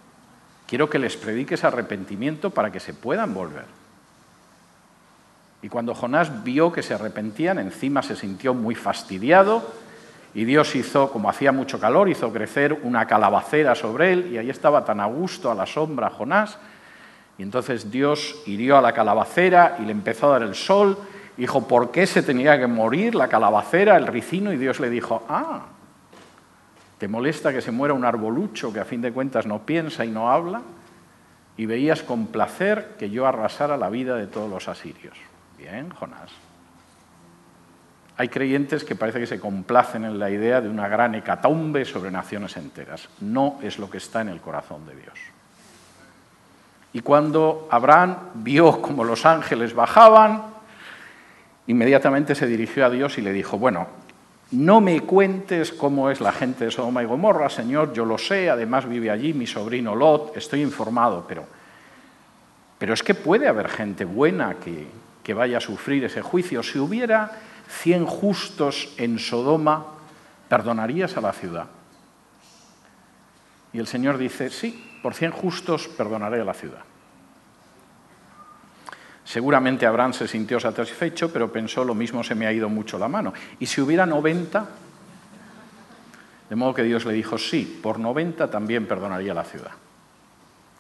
[0.66, 3.66] Quiero que les prediques arrepentimiento para que se puedan volver.
[5.62, 9.74] Y cuando Jonás vio que se arrepentían, encima se sintió muy fastidiado
[10.36, 14.50] y Dios hizo, como hacía mucho calor, hizo crecer una calabacera sobre él y ahí
[14.50, 16.60] estaba tan a gusto a la sombra Jonás.
[17.38, 20.98] Y entonces Dios hirió a la calabacera y le empezó a dar el sol.
[21.38, 24.52] Dijo, ¿por qué se tenía que morir la calabacera, el ricino?
[24.52, 25.68] Y Dios le dijo, ah,
[26.98, 30.10] ¿te molesta que se muera un arbolucho que a fin de cuentas no piensa y
[30.10, 30.62] no habla?
[31.56, 35.16] Y veías con placer que yo arrasara la vida de todos los asirios.
[35.58, 36.45] Bien, Jonás.
[38.18, 42.12] Hay creyentes que parece que se complacen en la idea de una gran hecatombe sobre
[42.12, 43.10] naciones enteras.
[43.20, 45.20] No es lo que está en el corazón de Dios.
[46.94, 50.44] Y cuando Abraham vio cómo los ángeles bajaban,
[51.68, 53.88] inmediatamente se dirigió a Dios y le dijo, bueno,
[54.52, 58.50] no me cuentes cómo es la gente de Sodoma y Gomorra, Señor, yo lo sé,
[58.50, 61.46] además vive allí mi sobrino Lot, estoy informado, pero,
[62.78, 64.88] pero es que puede haber gente buena que,
[65.22, 66.64] que vaya a sufrir ese juicio.
[66.64, 67.32] Si hubiera
[67.68, 69.86] cien justos en Sodoma,
[70.50, 71.68] ¿perdonarías a la ciudad?
[73.74, 76.82] Y el Señor dice, sí, por cien justos perdonaré a la ciudad.
[79.26, 83.08] Seguramente Abraham se sintió satisfecho, pero pensó, lo mismo se me ha ido mucho la
[83.08, 83.34] mano.
[83.60, 84.66] ¿Y si hubiera 90?
[86.50, 89.72] De modo que Dios le dijo, sí, por 90 también perdonaría la ciudad.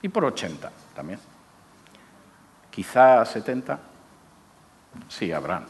[0.01, 1.19] Y por 80 también.
[2.69, 3.79] Quizá 70.
[5.09, 5.65] Sí, Abraham.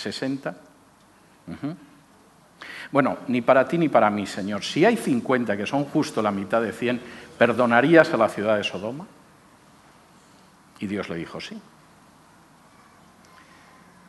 [0.00, 0.56] 60.
[2.90, 4.64] Bueno, ni para ti ni para mí, Señor.
[4.64, 7.00] Si hay 50 que son justo la mitad de 100,
[7.38, 9.06] ¿perdonarías a la ciudad de Sodoma?
[10.78, 11.60] Y Dios le dijo, sí.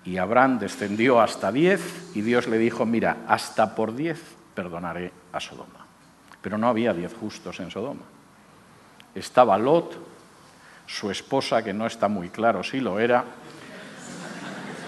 [0.03, 4.19] Y Abraham descendió hasta diez y Dios le dijo, mira, hasta por diez
[4.55, 5.85] perdonaré a Sodoma.
[6.41, 8.01] Pero no había diez justos en Sodoma.
[9.13, 9.95] Estaba Lot,
[10.87, 13.23] su esposa, que no está muy claro si lo era,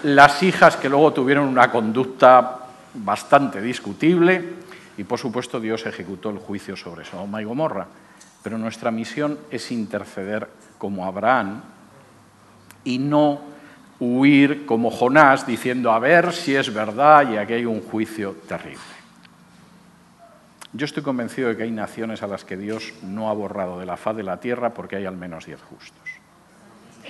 [0.04, 2.58] las hijas que luego tuvieron una conducta
[2.92, 4.52] bastante discutible
[4.98, 7.86] y por supuesto Dios ejecutó el juicio sobre Sodoma y Gomorra.
[8.42, 11.62] Pero nuestra misión es interceder como Abraham
[12.84, 13.40] y no
[13.98, 18.82] huir como Jonás diciendo a ver si es verdad y aquí hay un juicio terrible.
[20.74, 23.86] Yo estoy convencido de que hay naciones a las que Dios no ha borrado de
[23.86, 26.10] la faz de la tierra porque hay al menos diez justos.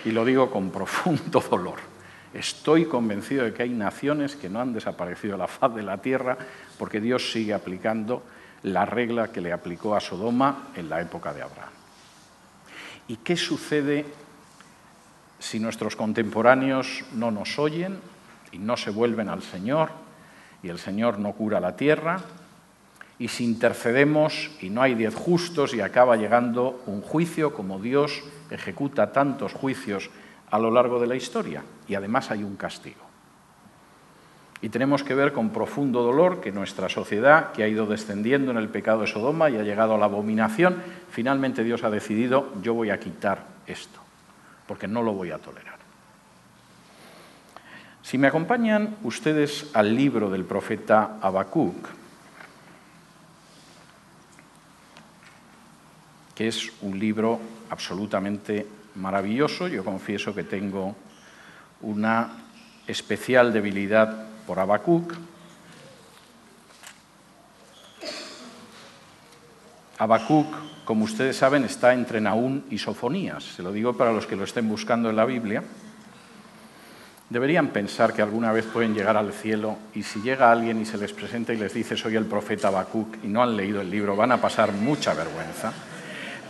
[0.05, 1.94] Y lo digo con profundo dolor.
[2.35, 5.99] Estoy convencido de que hay naciones que no han desaparecido de la faz de la
[5.99, 6.37] tierra
[6.79, 8.25] porque Dios sigue aplicando
[8.65, 11.71] la regla que le aplicó a Sodoma en la época de Abraham.
[13.07, 14.05] ¿Y qué sucede
[15.39, 17.99] si nuestros contemporáneos no nos oyen
[18.51, 19.91] y no se vuelven al Señor
[20.63, 22.21] y el Señor no cura la tierra?
[23.17, 28.25] Y si intercedemos y no hay diez justos y acaba llegando un juicio como Dios
[28.51, 30.11] ejecuta tantos juicios
[30.55, 33.01] a lo largo de la historia y además hay un castigo.
[34.61, 38.59] Y tenemos que ver con profundo dolor que nuestra sociedad, que ha ido descendiendo en
[38.59, 40.81] el pecado de Sodoma y ha llegado a la abominación,
[41.11, 43.99] finalmente Dios ha decidido, yo voy a quitar esto,
[44.69, 45.75] porque no lo voy a tolerar.
[48.03, 51.89] Si me acompañan ustedes al libro del profeta Habacuc,
[56.37, 57.41] que es un libro
[57.71, 59.69] absolutamente maravilloso.
[59.69, 60.95] Yo confieso que tengo
[61.83, 62.31] una
[62.87, 65.15] especial debilidad por Habacuc.
[69.99, 70.47] Habacuc,
[70.85, 73.45] como ustedes saben, está entre Naún y Sofonías.
[73.45, 75.63] Se lo digo para los que lo estén buscando en la Biblia.
[77.31, 80.99] Deberían pensar que alguna vez pueden llegar al cielo y si llega alguien y se
[80.99, 84.15] les presenta y les dice soy el profeta Habacuc y no han leído el libro,
[84.15, 85.73] van a pasar mucha vergüenza.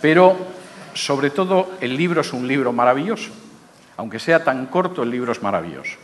[0.02, 0.36] Pero
[0.94, 3.30] sobre todo el libro es un libro maravilloso.
[3.96, 5.96] Aunque sea tan corto, el libro es maravilloso.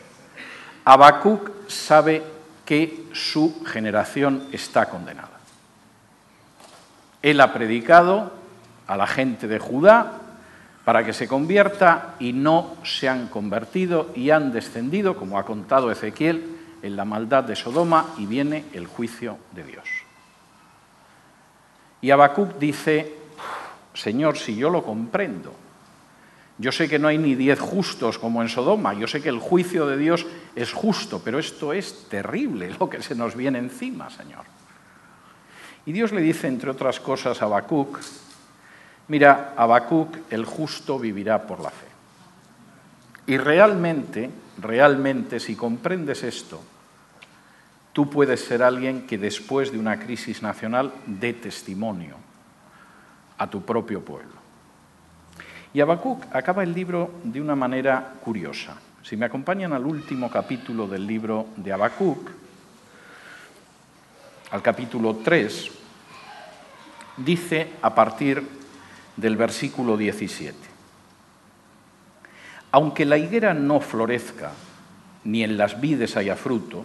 [0.85, 2.23] Habacuc sabe
[2.65, 5.41] que su generación está condenada.
[7.23, 8.33] Él ha predicado
[8.87, 10.13] a la gente de Judá
[10.85, 15.91] para que se convierta y no se han convertido y han descendido, como ha contado
[15.91, 19.85] Ezequiel, en la maldad de Sodoma y viene el juicio de Dios.
[22.01, 23.15] Y Habacuc dice,
[23.95, 25.55] Señor, si yo lo comprendo,
[26.59, 29.39] yo sé que no hay ni diez justos como en Sodoma, yo sé que el
[29.39, 34.11] juicio de Dios es justo, pero esto es terrible lo que se nos viene encima,
[34.11, 34.45] Señor.
[35.87, 37.99] Y Dios le dice, entre otras cosas, a Habacuc,
[39.09, 41.87] mira, Habacuc, el justo vivirá por la fe.
[43.27, 44.29] Y realmente,
[44.59, 46.61] realmente, si comprendes esto,
[47.95, 52.30] tú puedes ser alguien que después de una crisis nacional dé testimonio
[53.41, 54.37] a tu propio pueblo.
[55.73, 58.77] Y Habacuc acaba el libro de una manera curiosa.
[59.03, 62.31] Si me acompañan al último capítulo del libro de Habacuc,
[64.51, 65.71] al capítulo 3,
[67.17, 68.47] dice a partir
[69.17, 70.57] del versículo 17,
[72.73, 74.53] aunque la higuera no florezca,
[75.25, 76.85] ni en las vides haya fruto,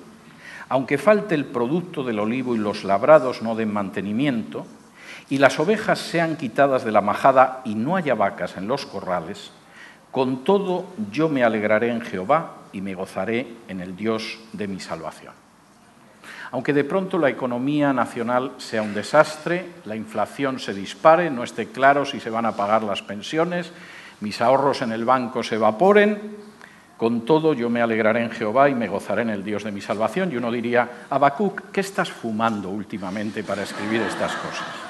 [0.69, 4.65] aunque falte el producto del olivo y los labrados no den mantenimiento,
[5.29, 9.51] y las ovejas sean quitadas de la majada y no haya vacas en los corrales,
[10.11, 14.79] con todo yo me alegraré en Jehová y me gozaré en el Dios de mi
[14.79, 15.33] salvación.
[16.51, 21.67] Aunque de pronto la economía nacional sea un desastre, la inflación se dispare, no esté
[21.67, 23.71] claro si se van a pagar las pensiones,
[24.21, 26.37] mis ahorros en el banco se evaporen,
[26.97, 29.81] con todo yo me alegraré en Jehová y me gozaré en el Dios de mi
[29.81, 30.31] salvación.
[30.31, 34.84] Y uno diría, Habacuc, ¿qué estás fumando últimamente para escribir estas cosas?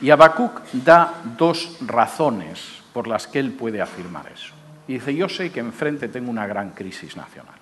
[0.00, 4.54] Y Habacuc da dos razones por las que él puede afirmar eso.
[4.88, 7.54] Y dice, yo sé que enfrente tengo una gran crisis nacional.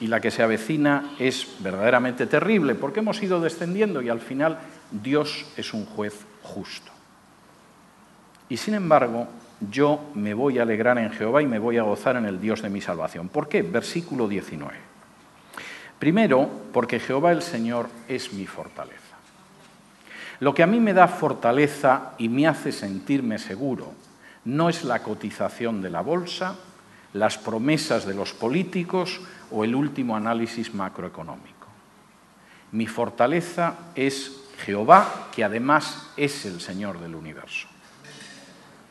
[0.00, 4.58] Y la que se avecina es verdaderamente terrible, porque hemos ido descendiendo y al final
[4.90, 6.90] Dios es un juez justo.
[8.48, 9.28] Y sin embargo,
[9.70, 12.62] yo me voy a alegrar en Jehová y me voy a gozar en el Dios
[12.62, 13.28] de mi salvación.
[13.28, 13.62] ¿Por qué?
[13.62, 14.72] Versículo 19.
[15.98, 19.01] Primero, porque Jehová el Señor es mi fortaleza.
[20.42, 23.92] Lo que a mí me da fortaleza y me hace sentirme seguro
[24.44, 26.56] no es la cotización de la bolsa,
[27.12, 29.20] las promesas de los políticos
[29.52, 31.68] o el último análisis macroeconómico.
[32.72, 34.32] Mi fortaleza es
[34.64, 37.68] Jehová, que además es el Señor del universo.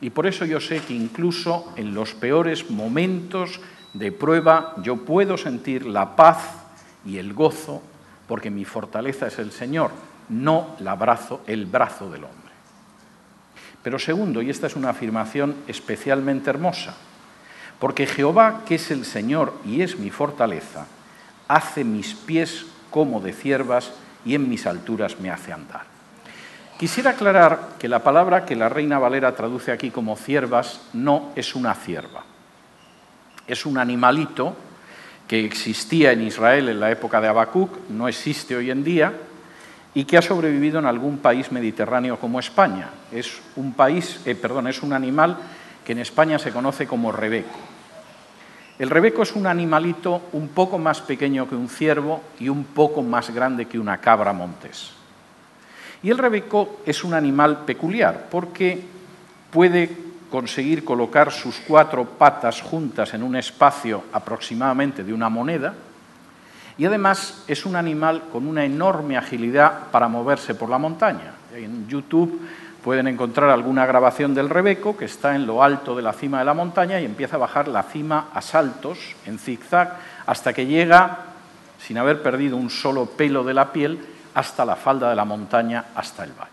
[0.00, 3.60] Y por eso yo sé que incluso en los peores momentos
[3.92, 6.64] de prueba yo puedo sentir la paz
[7.04, 7.82] y el gozo
[8.26, 9.90] porque mi fortaleza es el Señor,
[10.32, 12.52] no la brazo, el brazo del hombre.
[13.82, 16.94] Pero segundo, y esta es una afirmación especialmente hermosa,
[17.78, 20.86] porque Jehová, que es el Señor y es mi fortaleza,
[21.48, 23.92] hace mis pies como de ciervas
[24.24, 25.82] y en mis alturas me hace andar.
[26.78, 31.54] Quisiera aclarar que la palabra que la Reina Valera traduce aquí como ciervas no es
[31.54, 32.24] una cierva.
[33.46, 34.56] Es un animalito
[35.28, 39.12] que existía en Israel en la época de Habacuc, no existe hoy en día,
[39.94, 42.88] y que ha sobrevivido en algún país mediterráneo como España.
[43.10, 45.36] Es un país, eh, perdón, es un animal
[45.84, 47.58] que en España se conoce como rebeco.
[48.78, 53.02] El rebeco es un animalito un poco más pequeño que un ciervo y un poco
[53.02, 54.92] más grande que una cabra montés.
[56.02, 58.82] Y el rebeco es un animal peculiar porque
[59.50, 59.90] puede
[60.30, 65.74] conseguir colocar sus cuatro patas juntas en un espacio aproximadamente de una moneda
[66.78, 71.34] y además es un animal con una enorme agilidad para moverse por la montaña.
[71.54, 72.40] En YouTube
[72.82, 76.44] pueden encontrar alguna grabación del rebeco que está en lo alto de la cima de
[76.44, 79.96] la montaña y empieza a bajar la cima a saltos, en zigzag,
[80.26, 81.18] hasta que llega,
[81.78, 83.98] sin haber perdido un solo pelo de la piel,
[84.34, 86.50] hasta la falda de la montaña, hasta el valle.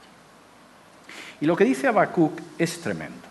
[1.41, 3.27] Y lo que dice Habacuc es tremendo.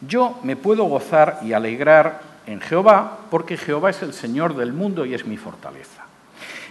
[0.00, 5.04] Yo me puedo gozar y alegrar en Jehová porque Jehová es el Señor del mundo
[5.06, 6.04] y es mi fortaleza.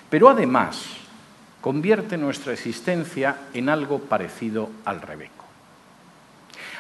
[0.09, 0.86] Pero además
[1.61, 5.43] convierte nuestra existencia en algo parecido al rebeco.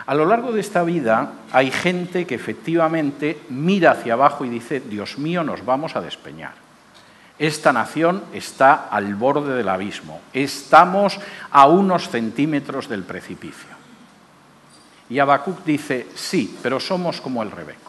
[0.05, 4.81] A lo largo de esta vida hay gente que efectivamente mira hacia abajo y dice,
[4.81, 6.53] Dios mío, nos vamos a despeñar.
[7.39, 11.19] Esta nación está al borde del abismo, estamos
[11.49, 13.69] a unos centímetros del precipicio.
[15.09, 17.82] Y Habacuc dice, sí, pero somos como el rebeco.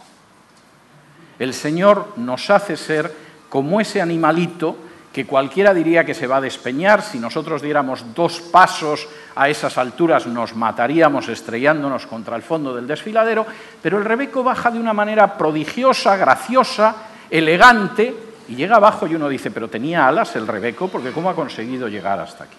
[1.38, 3.12] El Señor nos hace ser
[3.48, 4.76] como ese animalito
[5.14, 9.06] que cualquiera diría que se va a despeñar, si nosotros diéramos dos pasos
[9.36, 13.46] a esas alturas nos mataríamos estrellándonos contra el fondo del desfiladero,
[13.80, 16.96] pero el Rebeco baja de una manera prodigiosa, graciosa,
[17.30, 18.12] elegante,
[18.48, 21.86] y llega abajo y uno dice, pero tenía alas el Rebeco, porque ¿cómo ha conseguido
[21.86, 22.56] llegar hasta aquí?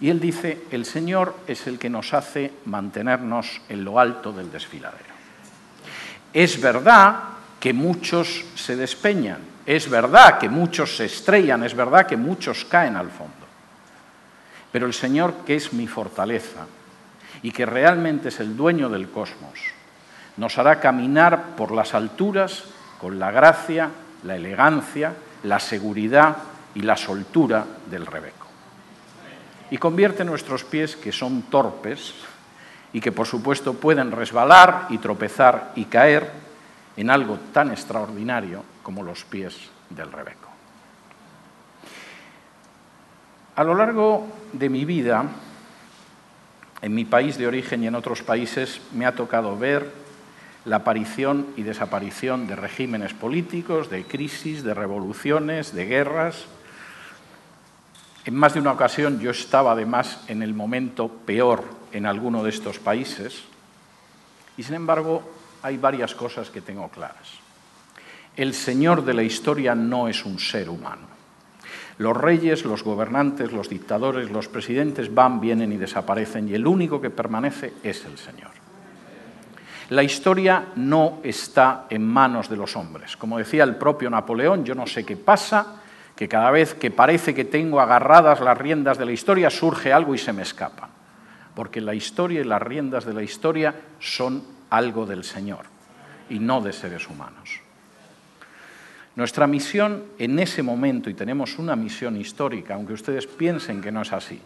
[0.00, 4.50] Y él dice, el Señor es el que nos hace mantenernos en lo alto del
[4.50, 5.05] desfiladero.
[6.36, 7.16] Es verdad
[7.58, 12.94] que muchos se despeñan, es verdad que muchos se estrellan, es verdad que muchos caen
[12.94, 13.46] al fondo.
[14.70, 16.66] Pero el Señor, que es mi fortaleza
[17.40, 19.58] y que realmente es el dueño del cosmos,
[20.36, 22.64] nos hará caminar por las alturas
[23.00, 23.88] con la gracia,
[24.22, 25.14] la elegancia,
[25.44, 26.36] la seguridad
[26.74, 28.46] y la soltura del rebeco.
[29.70, 32.12] Y convierte nuestros pies, que son torpes
[32.96, 36.30] y que por supuesto pueden resbalar y tropezar y caer,
[36.96, 39.54] en algo tan extraordinario como los pies
[39.90, 40.48] del Rebeco.
[43.54, 45.26] A lo largo de mi vida,
[46.80, 49.92] en mi país de origen y en otros países, me ha tocado ver
[50.64, 56.46] la aparición y desaparición de regímenes políticos, de crisis, de revoluciones, de guerras.
[58.24, 62.50] En más de una ocasión yo estaba además en el momento peor en alguno de
[62.50, 63.42] estos países
[64.58, 65.22] y sin embargo
[65.62, 67.40] hay varias cosas que tengo claras.
[68.36, 71.08] El Señor de la historia no es un ser humano.
[71.96, 77.00] Los reyes, los gobernantes, los dictadores, los presidentes van, vienen y desaparecen y el único
[77.00, 78.50] que permanece es el Señor.
[79.88, 83.16] La historia no está en manos de los hombres.
[83.16, 85.80] Como decía el propio Napoleón, yo no sé qué pasa,
[86.14, 90.14] que cada vez que parece que tengo agarradas las riendas de la historia surge algo
[90.14, 90.90] y se me escapa.
[91.56, 95.64] Porque la historia y las riendas de la historia son algo del Señor
[96.30, 97.60] y no de seres humanos.
[99.16, 104.02] Nuestra misión en ese momento, y tenemos una misión histórica, aunque ustedes piensen que no
[104.02, 104.40] es así,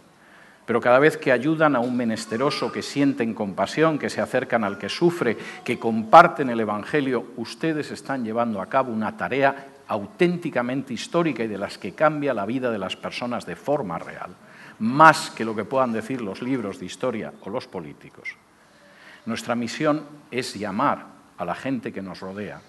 [0.64, 4.78] pero cada vez que ayudan a un menesteroso, que sienten compasión, que se acercan al
[4.78, 11.42] que sufre, que comparten el Evangelio, ustedes están llevando a cabo una tarea auténticamente histórica
[11.42, 14.30] y de las que cambia la vida de las personas de forma real,
[14.80, 18.34] más que lo que puedan decir los libros de historia o los políticos.
[19.26, 22.60] Nuestra misión es llamar a la gente que nos rodea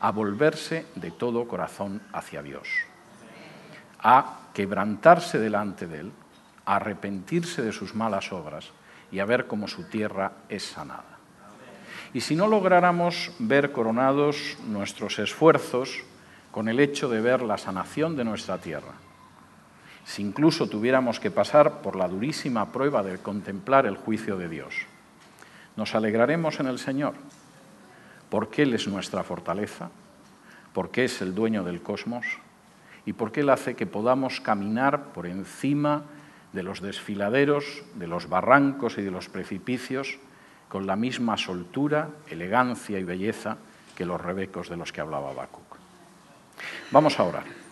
[0.00, 2.68] a volverse de todo corazón hacia Dios,
[3.98, 6.12] a quebrantarse delante de Él,
[6.64, 8.70] a arrepentirse de sus malas obras
[9.10, 11.18] y a ver cómo su tierra es sanada.
[12.12, 16.04] Y si no lográramos ver coronados nuestros esfuerzos
[16.52, 18.92] con el hecho de ver la sanación de nuestra tierra,
[20.04, 24.74] si incluso tuviéramos que pasar por la durísima prueba de contemplar el juicio de Dios,
[25.76, 27.14] Nos alegraremos en el Señor,
[28.30, 29.90] porque Él es nuestra fortaleza,
[30.72, 32.26] porque es el dueño del cosmos
[33.04, 36.04] y porque Él hace que podamos caminar por encima
[36.52, 40.18] de los desfiladeros, de los barrancos y de los precipicios
[40.68, 43.56] con la misma soltura, elegancia y belleza
[43.96, 45.76] que los rebecos de los que hablaba Habacuc.
[46.92, 47.63] Vamos a orar.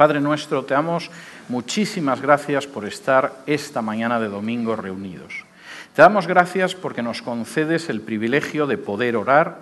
[0.00, 1.10] Padre nuestro, te damos
[1.50, 5.44] muchísimas gracias por estar esta mañana de domingo reunidos.
[5.94, 9.58] Te damos gracias porque nos concedes el privilegio de poder orar,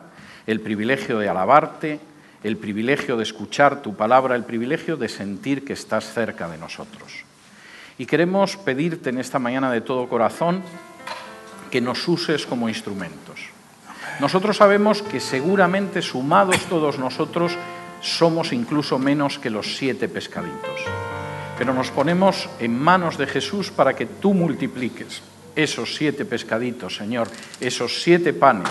[0.47, 1.99] el privilegio de alabarte,
[2.45, 7.25] el privilegio de escuchar tu palabra, el privilegio de sentir que estás cerca de nosotros.
[7.99, 10.63] Y queremos pedirte en esta mañana de todo corazón
[11.69, 13.41] que nos uses como instrumentos.
[14.21, 17.59] Nosotros sabemos que seguramente sumados todos nosotros
[18.01, 20.81] somos incluso menos que los siete pescaditos.
[21.59, 25.23] Pero nos ponemos en manos de Jesús para que tú multipliques
[25.57, 27.29] esos siete pescaditos, Señor,
[27.61, 28.71] esos siete panes,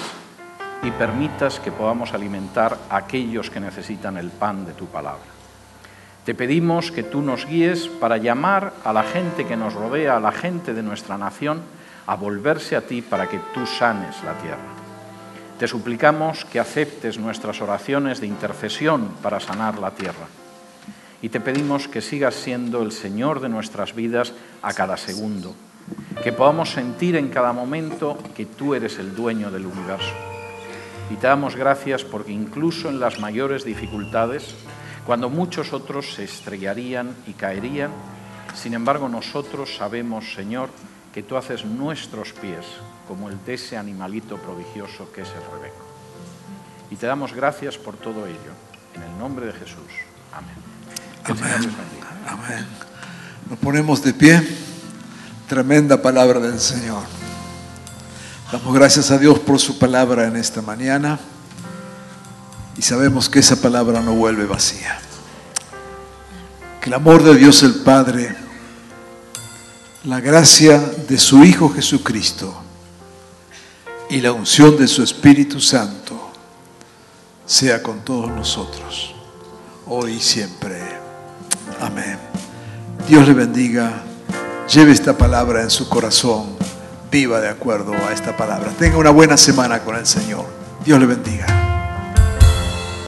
[0.83, 5.25] y permitas que podamos alimentar a aquellos que necesitan el pan de tu palabra.
[6.23, 10.19] Te pedimos que tú nos guíes para llamar a la gente que nos rodea, a
[10.19, 11.61] la gente de nuestra nación,
[12.05, 14.76] a volverse a ti para que tú sanes la tierra.
[15.59, 20.27] Te suplicamos que aceptes nuestras oraciones de intercesión para sanar la tierra.
[21.19, 25.55] Y te pedimos que sigas siendo el Señor de nuestras vidas a cada segundo,
[26.23, 30.13] que podamos sentir en cada momento que tú eres el dueño del universo.
[31.09, 34.53] Y te damos gracias porque incluso en las mayores dificultades,
[35.07, 37.89] cuando muchos otros se estrellarían y caerían,
[38.53, 40.69] sin embargo nosotros sabemos, Señor,
[41.15, 42.65] que tú haces nuestros pies
[43.07, 45.85] como el de ese animalito prodigioso que es el rebeco.
[46.91, 48.51] Y te damos gracias por todo ello.
[48.93, 49.77] En el nombre de Jesús.
[50.33, 50.55] Amén.
[51.25, 51.69] Que el Señor Amén.
[51.69, 52.31] les.
[52.31, 52.65] Amén.
[53.49, 54.41] Nos ponemos de pie.
[55.47, 57.03] Tremenda palabra del Señor.
[58.51, 61.19] Damos gracias a Dios por su palabra en esta mañana
[62.77, 64.99] y sabemos que esa palabra no vuelve vacía.
[66.81, 68.35] Que el amor de Dios el Padre,
[70.03, 72.63] la gracia de su Hijo Jesucristo
[74.09, 76.31] y la unción de su Espíritu Santo
[77.45, 79.15] sea con todos nosotros,
[79.85, 80.81] hoy y siempre.
[81.79, 82.17] Amén.
[83.07, 84.03] Dios le bendiga.
[84.73, 86.57] Lleve esta palabra en su corazón.
[87.09, 88.69] Viva de acuerdo a esta palabra.
[88.77, 90.45] Tenga una buena semana con el Señor.
[90.83, 91.66] Dios le bendiga.